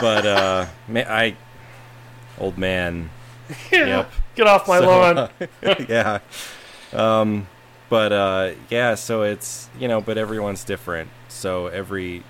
[0.00, 1.36] But uh, I,
[2.38, 3.10] old man.
[3.72, 4.12] Yep.
[4.34, 5.30] get off my So, lawn
[5.88, 6.18] yeah.
[6.92, 7.48] Um,
[7.88, 11.08] but uh, yeah, so it's you know, but everyone's different.
[11.28, 12.22] So every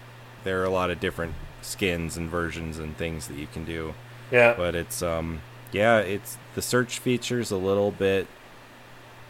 [0.44, 3.94] there are a lot of different skins and versions and things that you can do.
[4.30, 5.42] yeah But it's um,
[5.72, 8.26] yeah, it's the search features a little bit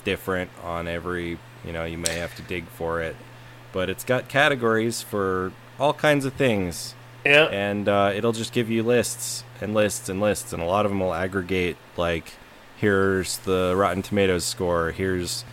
[0.05, 1.39] different on every.
[1.65, 3.17] You know, you may have to dig for it,
[3.73, 8.69] but it's got categories for all kinds of things yeah and uh, it'll just give
[8.71, 12.33] you lists and lists and lists, and a lot of them will aggregate like,
[12.77, 15.45] here's the Rotten Tomatoes score, here's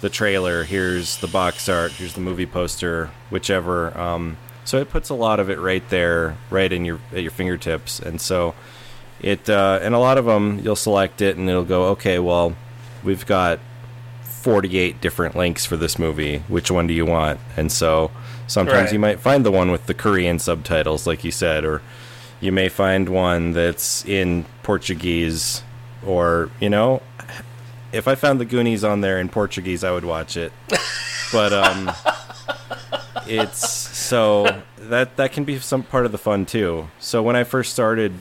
[0.00, 3.96] the trailer, here's the box art, here's the movie poster, whichever.
[3.98, 7.30] Um, so it puts a lot of it right there, right in your at your
[7.32, 8.54] fingertips, and so
[9.20, 12.54] it uh, and a lot of them you'll select it and it'll go, okay, well,
[13.02, 13.58] we've got
[14.22, 16.38] 48 different links for this movie.
[16.48, 17.40] Which one do you want?
[17.56, 18.10] And so
[18.46, 18.92] sometimes Right.
[18.92, 21.82] you might find the one with the Korean subtitles, like you said, or
[22.40, 25.62] you may find one that's in Portuguese,
[26.04, 27.02] or, you know,
[27.92, 30.52] if I found the Goonies on there in Portuguese, I would watch it.
[31.32, 31.92] But, um,
[33.30, 36.88] it's so that that can be some part of the fun too.
[36.98, 38.12] So when I first started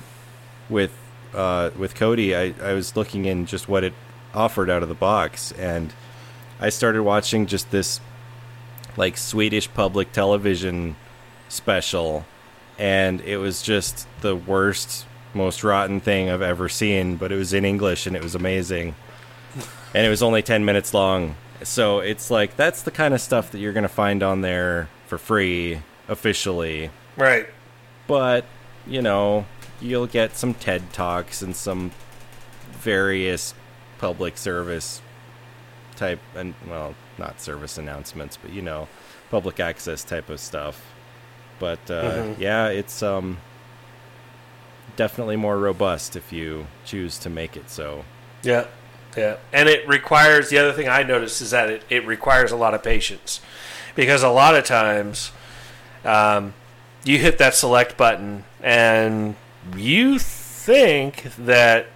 [0.70, 0.92] with
[1.34, 3.94] uh, with Kodi, I, I was looking in just what it
[4.34, 5.94] offered out of the box, and
[6.60, 8.00] I started watching just this
[8.98, 10.96] like Swedish public television
[11.48, 12.26] special,
[12.80, 15.06] and it was just the worst,
[15.36, 17.18] most rotten thing I've ever seen.
[17.18, 18.96] But it was in English, and it was amazing,
[19.94, 21.36] and it was only ten minutes long.
[21.62, 25.18] So it's like that's the kind of stuff that you're gonna find on there for
[25.18, 27.48] free officially Right.
[28.08, 28.46] but
[28.88, 29.46] you know
[29.82, 31.92] you'll get some ted talks and some
[32.72, 33.54] various
[34.00, 35.02] public service
[35.96, 38.88] type and well not service announcements but you know
[39.30, 40.82] public access type of stuff
[41.60, 42.40] but uh, Mhm.
[42.40, 43.38] yeah it's um
[44.96, 48.04] definitely more robust if you choose to make it so
[48.44, 48.66] Yeah,
[49.18, 50.50] yeah, and it requires.
[50.50, 53.42] The other thing I noticed is that it, it requires a lot of patience,
[53.96, 55.32] because a lot of times,
[56.06, 56.54] um,
[57.04, 59.36] you hit that select button and
[59.76, 61.88] you think that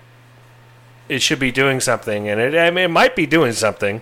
[1.07, 4.01] it should be doing something, and it I mean it might be doing something,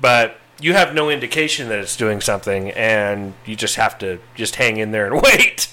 [0.00, 4.56] but you have no indication that it's doing something, and you just have to just
[4.56, 5.72] hang in there and wait.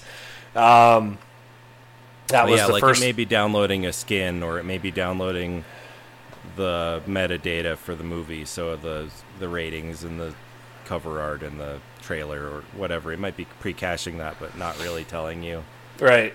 [0.55, 1.17] Um,
[2.27, 3.01] that was yeah the like first.
[3.01, 5.63] it may be downloading a skin or it may be downloading
[6.55, 10.33] the metadata for the movie so the the ratings and the
[10.86, 15.03] cover art and the trailer or whatever it might be pre-caching that but not really
[15.03, 15.63] telling you
[15.99, 16.33] Right,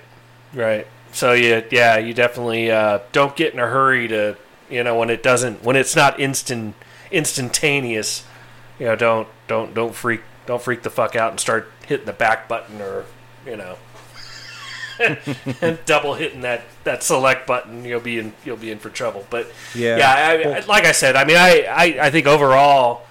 [0.54, 0.86] right.
[1.12, 4.36] So you, yeah, you definitely uh, don't get in a hurry to,
[4.70, 6.74] you know, when it doesn't, when it's not instant,
[7.10, 8.24] instantaneous.
[8.80, 12.12] You know, don't, don't, don't freak, don't freak the fuck out and start hitting the
[12.12, 13.04] back button or,
[13.46, 13.76] you know,
[15.62, 17.84] and double hitting that that select button.
[17.84, 19.26] You'll be in, you'll be in for trouble.
[19.30, 19.96] But Yeah.
[19.96, 23.06] yeah, I, I, like I said, I mean, I, I, I think overall,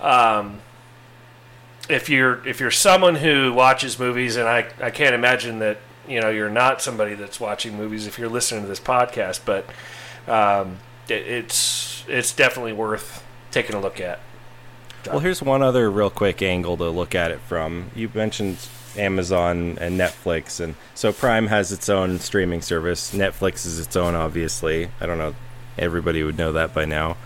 [0.00, 0.60] um,
[1.90, 5.78] if you're if you're someone who watches movies, and I, I can't imagine that
[6.08, 9.66] you know you're not somebody that's watching movies if you're listening to this podcast, but
[10.26, 10.78] um,
[11.08, 14.20] it, it's it's definitely worth taking a look at.
[15.06, 17.90] Well here's one other real quick angle to look at it from.
[17.94, 18.58] You mentioned
[18.96, 23.12] amazon and netflix and so prime has its own streaming service.
[23.14, 24.88] Netflix is its own obviously.
[25.00, 25.34] I don't know
[25.76, 27.16] everybody would know that by now.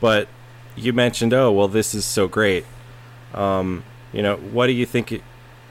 [0.00, 0.28] But
[0.74, 2.64] you mentioned oh well this is so great.
[3.34, 5.22] Um, you know what do you think it,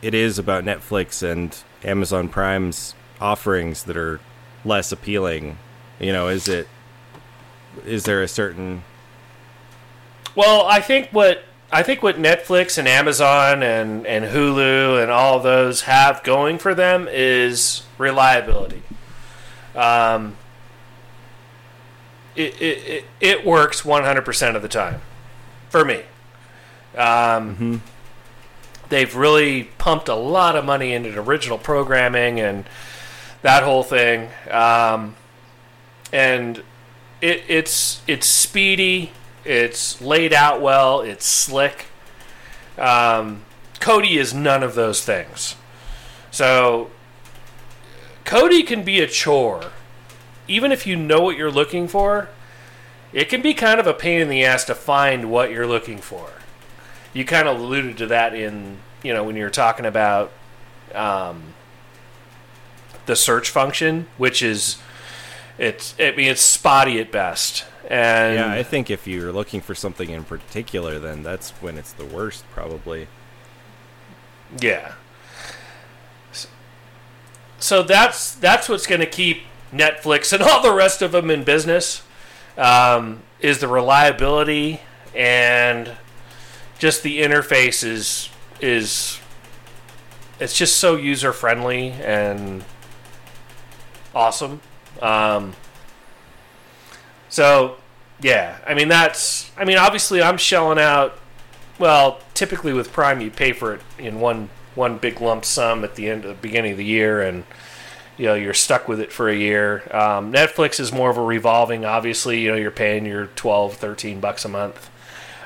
[0.02, 4.20] it is about netflix and amazon prime's offerings that are
[4.64, 5.58] less appealing?
[6.00, 6.68] You know is it
[7.86, 8.84] is there a certain
[10.36, 15.40] Well, I think what I think what Netflix and Amazon and, and Hulu and all
[15.40, 18.84] those have going for them is reliability.
[19.74, 20.36] Um,
[22.36, 25.02] it, it, it, it works 100% of the time
[25.70, 26.04] for me.
[26.98, 27.82] Um,
[28.92, 32.66] They've really pumped a lot of money into original programming and
[33.42, 34.28] that whole thing.
[34.50, 35.16] Um,
[36.12, 36.58] and
[37.22, 39.14] it, it's it's speedy.
[39.44, 41.02] It's laid out well.
[41.02, 41.86] It's slick.
[42.78, 43.44] Um,
[43.80, 45.56] Kodi is none of those things.
[46.30, 46.92] So
[48.24, 49.72] Kodi can be a chore,
[50.48, 52.30] even if you know what you're looking for.
[53.14, 55.98] It can be kind of a pain in the ass to find what you're looking
[55.98, 56.32] for.
[57.14, 60.32] You kind of alluded to that in you know when you were talking about
[60.94, 61.54] um,
[63.06, 64.78] the search function, which is
[65.58, 67.66] it's I mean it's spotty at best.
[67.92, 71.92] And Yeah, I think if you're looking for something in particular, then that's when it's
[71.92, 73.10] the worst, probably.
[74.62, 74.94] Yeah.
[77.60, 81.44] So that's that's what's going to keep Netflix and all the rest of them in
[81.44, 82.04] business
[82.58, 84.80] um, is the reliability
[85.14, 85.92] and
[86.80, 88.30] just the interface is
[88.62, 89.20] is
[90.40, 92.64] it's just so user friendly and
[94.16, 94.62] awesome.
[95.02, 95.56] Um,
[97.28, 97.78] so
[98.22, 101.18] yeah, I mean that's I mean obviously I'm shelling out
[101.82, 105.96] well, typically with Prime, you pay for it in one one big lump sum at
[105.96, 107.44] the end, of the beginning of the year, and
[108.18, 109.84] you know you're stuck with it for a year.
[109.92, 111.84] Um, Netflix is more of a revolving.
[111.84, 114.90] Obviously, you know you're paying your 12, 13 bucks a month.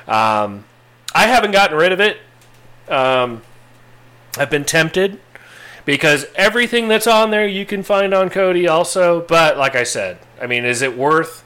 [0.06, 0.64] Um,
[1.14, 2.18] I haven't gotten rid of it.
[2.88, 3.42] Um,
[4.38, 5.18] I've been tempted
[5.86, 9.22] because everything that's on there you can find on Kodi also.
[9.22, 11.44] But like I said, I mean, is it worth?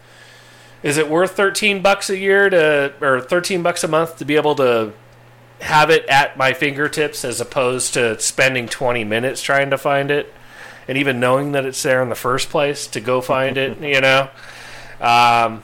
[0.83, 4.37] Is it worth 13 bucks a year to or 13 bucks a month to be
[4.37, 4.93] able to
[5.61, 10.33] have it at my fingertips as opposed to spending 20 minutes trying to find it
[10.89, 14.01] and even knowing that it's there in the first place to go find it, you
[14.01, 14.31] know?
[15.01, 15.63] Um,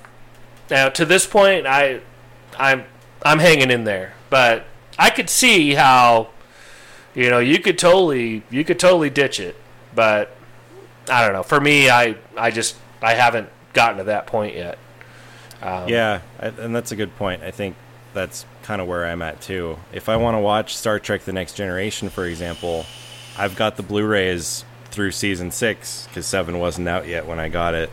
[0.71, 2.01] now to this point I
[2.59, 2.85] I'm
[3.23, 4.65] I'm hanging in there, but
[4.99, 6.29] I could see how
[7.17, 9.57] you know, you could totally you could totally ditch it,
[9.95, 10.37] but
[11.09, 11.43] I don't know.
[11.43, 14.79] For me, I I just I haven't gotten to that point yet.
[15.63, 17.43] Um, Yeah, and that's a good point.
[17.43, 17.77] I think
[18.15, 19.79] that's kind of where I'm at too.
[19.93, 22.87] If I want to watch Star Trek: The Next Generation, for example,
[23.39, 27.75] I've got the Blu-rays through season six because seven wasn't out yet when I got
[27.75, 27.91] it,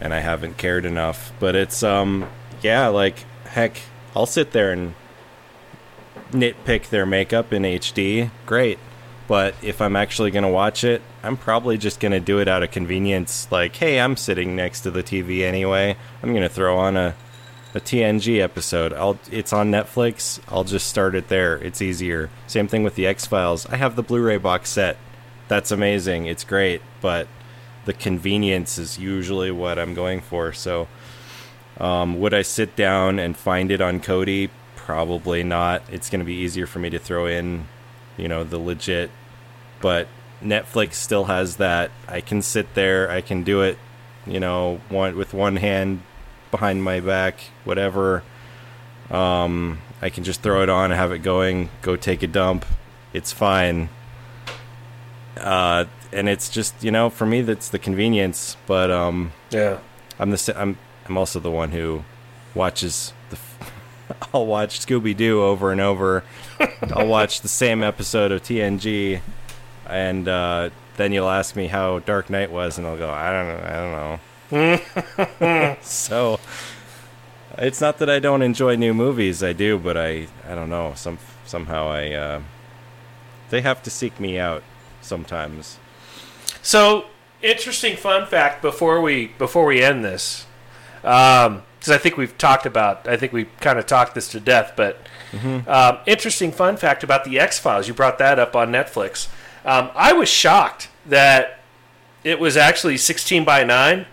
[0.00, 1.32] and I haven't cared enough.
[1.40, 2.28] But it's um,
[2.62, 3.80] yeah, like heck,
[4.14, 4.94] I'll sit there and
[6.30, 8.30] nitpick their makeup in HD.
[8.46, 8.78] Great,
[9.28, 12.46] But if I'm actually going to watch it, I'm probably just going to do it
[12.46, 13.50] out of convenience.
[13.50, 15.96] Like, hey, I'm sitting next to the TV anyway.
[16.22, 17.14] I'm going to throw on a,
[17.74, 18.92] a TNG episode.
[18.92, 20.40] I'll it's on Netflix.
[20.48, 21.56] I'll just start it there.
[21.56, 22.30] It's easier.
[22.46, 23.66] Same thing with the X Files.
[23.66, 24.96] I have the Blu-ray box set.
[25.48, 26.26] That's amazing.
[26.26, 27.26] It's great, but
[27.84, 30.52] the convenience is usually what I'm going for.
[30.52, 30.88] So,
[31.78, 34.50] um, would I sit down and find it on Kodi?
[34.74, 35.82] Probably not.
[35.90, 37.66] It's going to be easier for me to throw in,
[38.16, 39.10] you know, the legit.
[39.80, 40.08] But
[40.42, 41.90] Netflix still has that.
[42.08, 43.10] I can sit there.
[43.10, 43.78] I can do it,
[44.26, 46.02] you know, one with one hand
[46.50, 48.22] behind my back, whatever.
[49.10, 52.64] Um, I can just throw it on, and have it going, go take a dump.
[53.12, 53.88] It's fine.
[55.36, 58.56] Uh, and it's just you know, for me, that's the convenience.
[58.66, 59.78] But um, Yeah.
[60.18, 62.04] I'm the I'm I'm also the one who
[62.54, 63.36] watches the.
[63.36, 63.72] f-
[64.34, 66.24] I'll watch Scooby Doo over and over.
[66.94, 69.20] I'll watch the same episode of TNG,
[69.86, 73.48] and uh, then you'll ask me how Dark Knight was, and I'll go, I don't
[73.48, 75.76] know, I don't know.
[75.82, 76.38] so
[77.58, 80.92] it's not that I don't enjoy new movies, I do, but I I don't know.
[80.94, 82.42] Some somehow I uh,
[83.50, 84.62] they have to seek me out
[85.00, 85.78] sometimes.
[86.62, 87.06] So
[87.42, 90.46] interesting fun fact before we before we end this,
[91.86, 94.72] because I think we've talked about I think we kind of talked this to death,
[94.74, 95.06] but
[95.68, 97.86] um, interesting fun fact about the X Files.
[97.86, 99.28] You brought that up on Netflix.
[99.64, 101.60] Um, I was shocked that
[102.24, 104.06] it was actually 16 by 9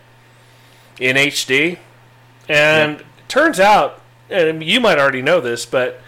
[0.99, 1.79] in HD,
[2.47, 5.99] and turns out, and you might already know this, but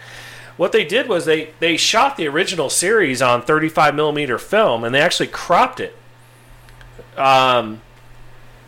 [0.57, 4.93] what they did was they they shot the original series on 35 millimeter film, and
[4.93, 5.95] they actually cropped it
[7.18, 7.82] um,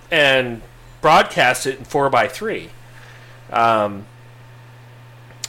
[0.10, 0.64] and
[1.02, 2.70] broadcast it in 4x3.
[3.52, 4.06] Um,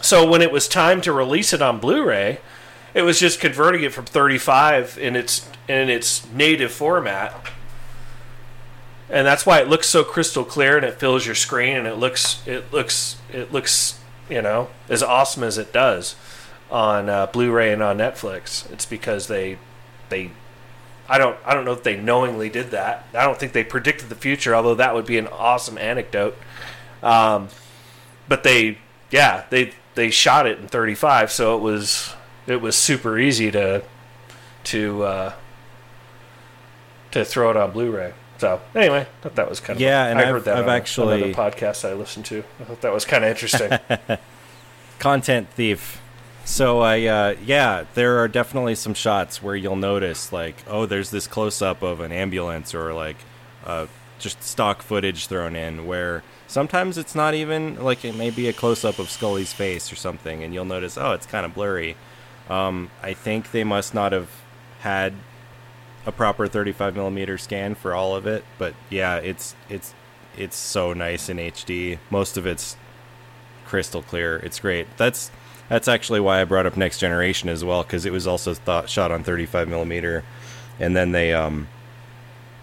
[0.01, 2.39] so when it was time to release it on Blu-ray,
[2.95, 7.35] it was just converting it from 35 in its in its native format.
[9.11, 11.97] And that's why it looks so crystal clear and it fills your screen and it
[11.97, 16.15] looks it looks it looks, you know, as awesome as it does
[16.71, 18.71] on uh, Blu-ray and on Netflix.
[18.71, 19.59] It's because they
[20.09, 20.31] they
[21.09, 23.07] I don't I don't know if they knowingly did that.
[23.15, 26.37] I don't think they predicted the future, although that would be an awesome anecdote.
[27.03, 27.49] Um,
[28.29, 28.79] but they
[29.11, 32.15] yeah, they they shot it in 35, so it was
[32.47, 33.83] it was super easy to
[34.65, 35.33] to uh,
[37.13, 38.13] to throw it on Blu-ray.
[38.39, 40.65] So anyway, I thought that was kind of Yeah, and I I've- heard that I've
[40.69, 42.45] on actually- podcast I listened to.
[42.61, 43.79] I thought that was kind of interesting.
[44.99, 46.01] content thief.
[46.45, 51.11] So I uh, yeah, there are definitely some shots where you'll notice like, oh, there's
[51.11, 53.17] this close up of an ambulance or like
[53.67, 53.87] uh,
[54.19, 58.53] just stock footage thrown in where sometimes it's not even like it may be a
[58.53, 61.97] close up of Scully's face or something, and you'll notice, oh, it's kind of blurry.
[62.51, 64.31] Um, I think they must not have
[64.81, 65.13] had
[66.07, 69.95] a proper 35 millimeter scan for all of it, but yeah, it's it's
[70.37, 71.99] it's so nice in HD.
[72.11, 72.77] Most of it's
[73.67, 74.37] crystal clear.
[74.39, 74.87] It's great.
[74.97, 75.31] That's
[75.69, 78.89] that's actually why I brought up Next Generation as well because it was also thought
[78.89, 80.25] shot on 35 millimeter,
[80.81, 81.69] and then they um,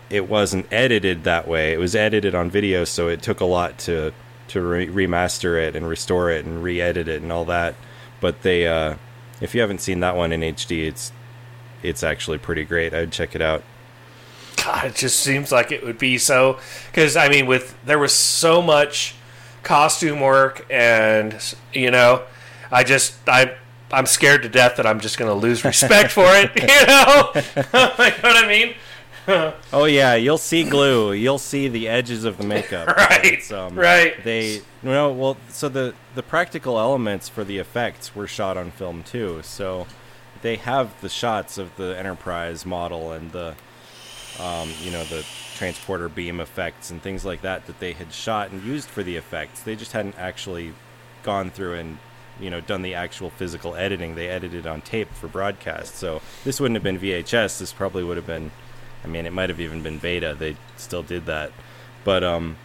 [0.09, 1.73] it wasn't edited that way.
[1.73, 4.13] It was edited on video, so it took a lot to
[4.47, 7.75] to re- remaster it and restore it and re-edit it and all that.
[8.21, 8.95] But they, uh,
[9.41, 11.11] if you haven't seen that one in HD, it's
[11.83, 12.93] it's actually pretty great.
[12.93, 13.63] I'd check it out.
[14.57, 16.59] God, it just seems like it would be so.
[16.87, 19.15] Because I mean, with there was so much
[19.63, 21.35] costume work, and
[21.73, 22.23] you know,
[22.71, 23.55] I just I
[23.91, 26.51] I'm scared to death that I'm just going to lose respect for it.
[26.55, 28.75] You know, you know what I mean?
[29.73, 31.11] Oh yeah, you'll see glue.
[31.13, 32.87] You'll see the edges of the makeup.
[32.97, 34.23] Right, um, right.
[34.23, 38.71] They you no well, so the the practical elements for the effects were shot on
[38.71, 39.41] film too.
[39.43, 39.87] So
[40.41, 43.55] they have the shots of the Enterprise model and the
[44.39, 48.51] um, you know the transporter beam effects and things like that that they had shot
[48.51, 49.61] and used for the effects.
[49.61, 50.73] They just hadn't actually
[51.23, 51.97] gone through and
[52.39, 54.15] you know done the actual physical editing.
[54.15, 55.95] They edited on tape for broadcast.
[55.95, 57.59] So this wouldn't have been VHS.
[57.59, 58.51] This probably would have been
[59.05, 60.35] I mean, it might have even been beta.
[60.37, 61.51] They still did that.
[62.03, 62.57] But um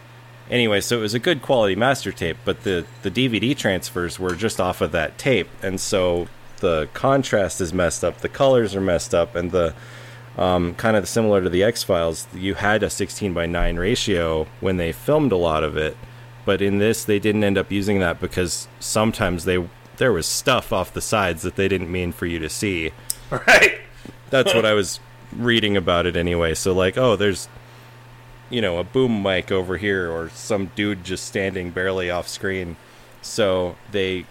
[0.49, 4.35] anyway, so it was a good quality master tape, but the the DVD transfers were
[4.35, 5.49] just off of that tape.
[5.61, 6.27] And so
[6.57, 9.75] the contrast is messed up, the colors are messed up, and the
[10.37, 14.47] um, kind of similar to the X Files, you had a 16 by 9 ratio
[14.61, 15.95] when they filmed a lot of it,
[16.45, 19.63] but in this they didn't end up using that because sometimes they
[19.97, 22.91] there was stuff off the sides that they didn't mean for you to see.
[23.47, 23.79] Right.
[24.29, 24.99] That's what I was
[25.35, 26.53] reading about it anyway.
[26.53, 27.47] So like, oh, there's
[28.51, 32.75] you know, a boom mic over here or some dude just standing barely off screen.
[33.21, 34.25] So they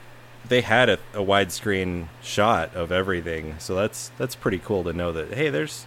[0.47, 5.11] they had a, a widescreen shot of everything, so that's that's pretty cool to know
[5.13, 5.33] that.
[5.33, 5.87] Hey, there's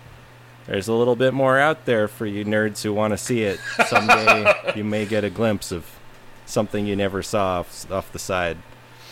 [0.66, 3.60] there's a little bit more out there for you nerds who want to see it.
[3.88, 5.86] Someday you may get a glimpse of
[6.46, 8.58] something you never saw off, off the side.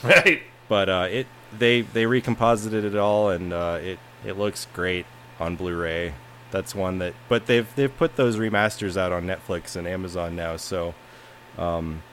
[0.03, 0.41] Right.
[0.67, 1.27] But uh, it
[1.57, 5.05] they they recomposited it all, and uh, it it looks great
[5.41, 6.13] on Blu-ray.
[6.51, 10.57] That's one that, but they've they've put those remasters out on Netflix and Amazon now,
[10.57, 10.93] so
[11.57, 12.03] um,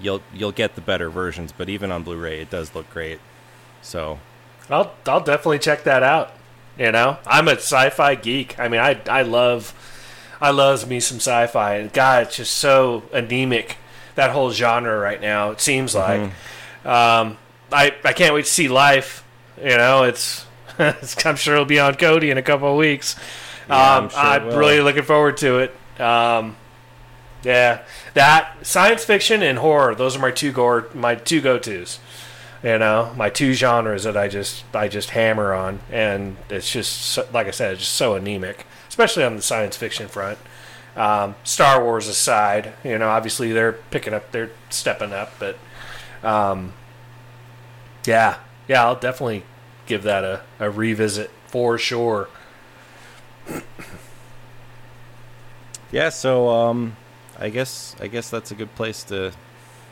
[0.00, 1.52] you'll you'll get the better versions.
[1.52, 3.20] But even on Blu-ray, it does look great.
[3.82, 4.18] So
[4.68, 6.32] I'll I'll definitely check that out.
[6.78, 8.58] You know, I'm a sci-fi geek.
[8.58, 9.74] I mean, I I love
[10.40, 13.76] I love me some sci-fi, and God, it's just so anemic
[14.14, 15.50] that whole genre right now.
[15.50, 16.30] It seems like.
[16.82, 17.36] Um,
[17.72, 19.22] I I can't wait to see Life.
[19.62, 20.46] You know, it's
[21.24, 23.16] I'm sure it'll be on Kodi in a couple of weeks.
[23.68, 26.00] Yeah, I'm um, sure I'm really looking forward to it.
[26.00, 26.56] Um,
[27.42, 27.82] yeah,
[28.14, 29.94] that science fiction and horror.
[29.94, 32.00] Those are my two go my two go tos.
[32.62, 37.18] You know, my two genres that I just I just hammer on, and it's just
[37.32, 40.38] like I said, it's just so anemic, especially on the science fiction front.
[40.96, 45.56] Um, Star Wars aside, you know, obviously they're picking up, they're stepping up, but
[46.22, 46.72] um,
[48.04, 49.44] yeah, yeah, I'll definitely
[49.90, 52.28] give that a, a revisit for sure.
[55.92, 56.96] yeah, so um,
[57.38, 59.32] I guess I guess that's a good place to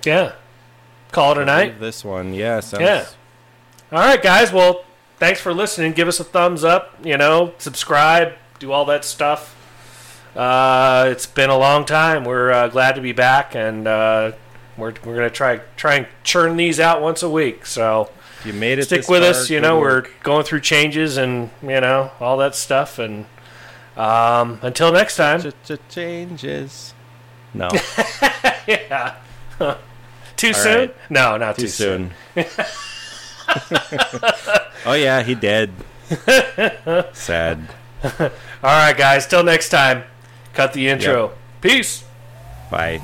[0.05, 0.32] Yeah,
[1.12, 1.80] call it a night.
[1.80, 2.32] this one.
[2.34, 3.07] Yeah, sounds, Yeah.
[3.90, 4.53] All right, guys.
[4.53, 4.84] Well,
[5.18, 5.92] thanks for listening.
[5.92, 6.94] Give us a thumbs up.
[7.03, 9.55] You know, subscribe, do all that stuff.
[10.36, 12.24] Uh, it's been a long time.
[12.24, 14.32] We're uh, glad to be back, and uh,
[14.76, 17.66] we're we're gonna try try and churn these out once a week.
[17.66, 18.11] So
[18.41, 18.84] If you made it.
[18.84, 19.51] stick this with far, us.
[19.51, 20.05] You know, work.
[20.05, 22.99] we're going through changes and you know all that stuff.
[22.99, 23.26] And
[23.97, 25.43] um, until next time.
[25.43, 26.95] Ch-ch-changes.
[27.55, 27.68] No,
[28.66, 29.16] yeah.
[30.36, 30.78] too All soon?
[30.78, 30.97] right.
[31.11, 32.11] No, not too, too soon.
[34.86, 35.72] oh yeah, he dead.
[37.12, 37.68] Sad.
[38.05, 38.30] All
[38.62, 39.26] right, guys.
[39.26, 40.05] Till next time.
[40.55, 41.32] Cut the intro.
[41.61, 42.05] Peace.
[42.70, 43.01] Bye.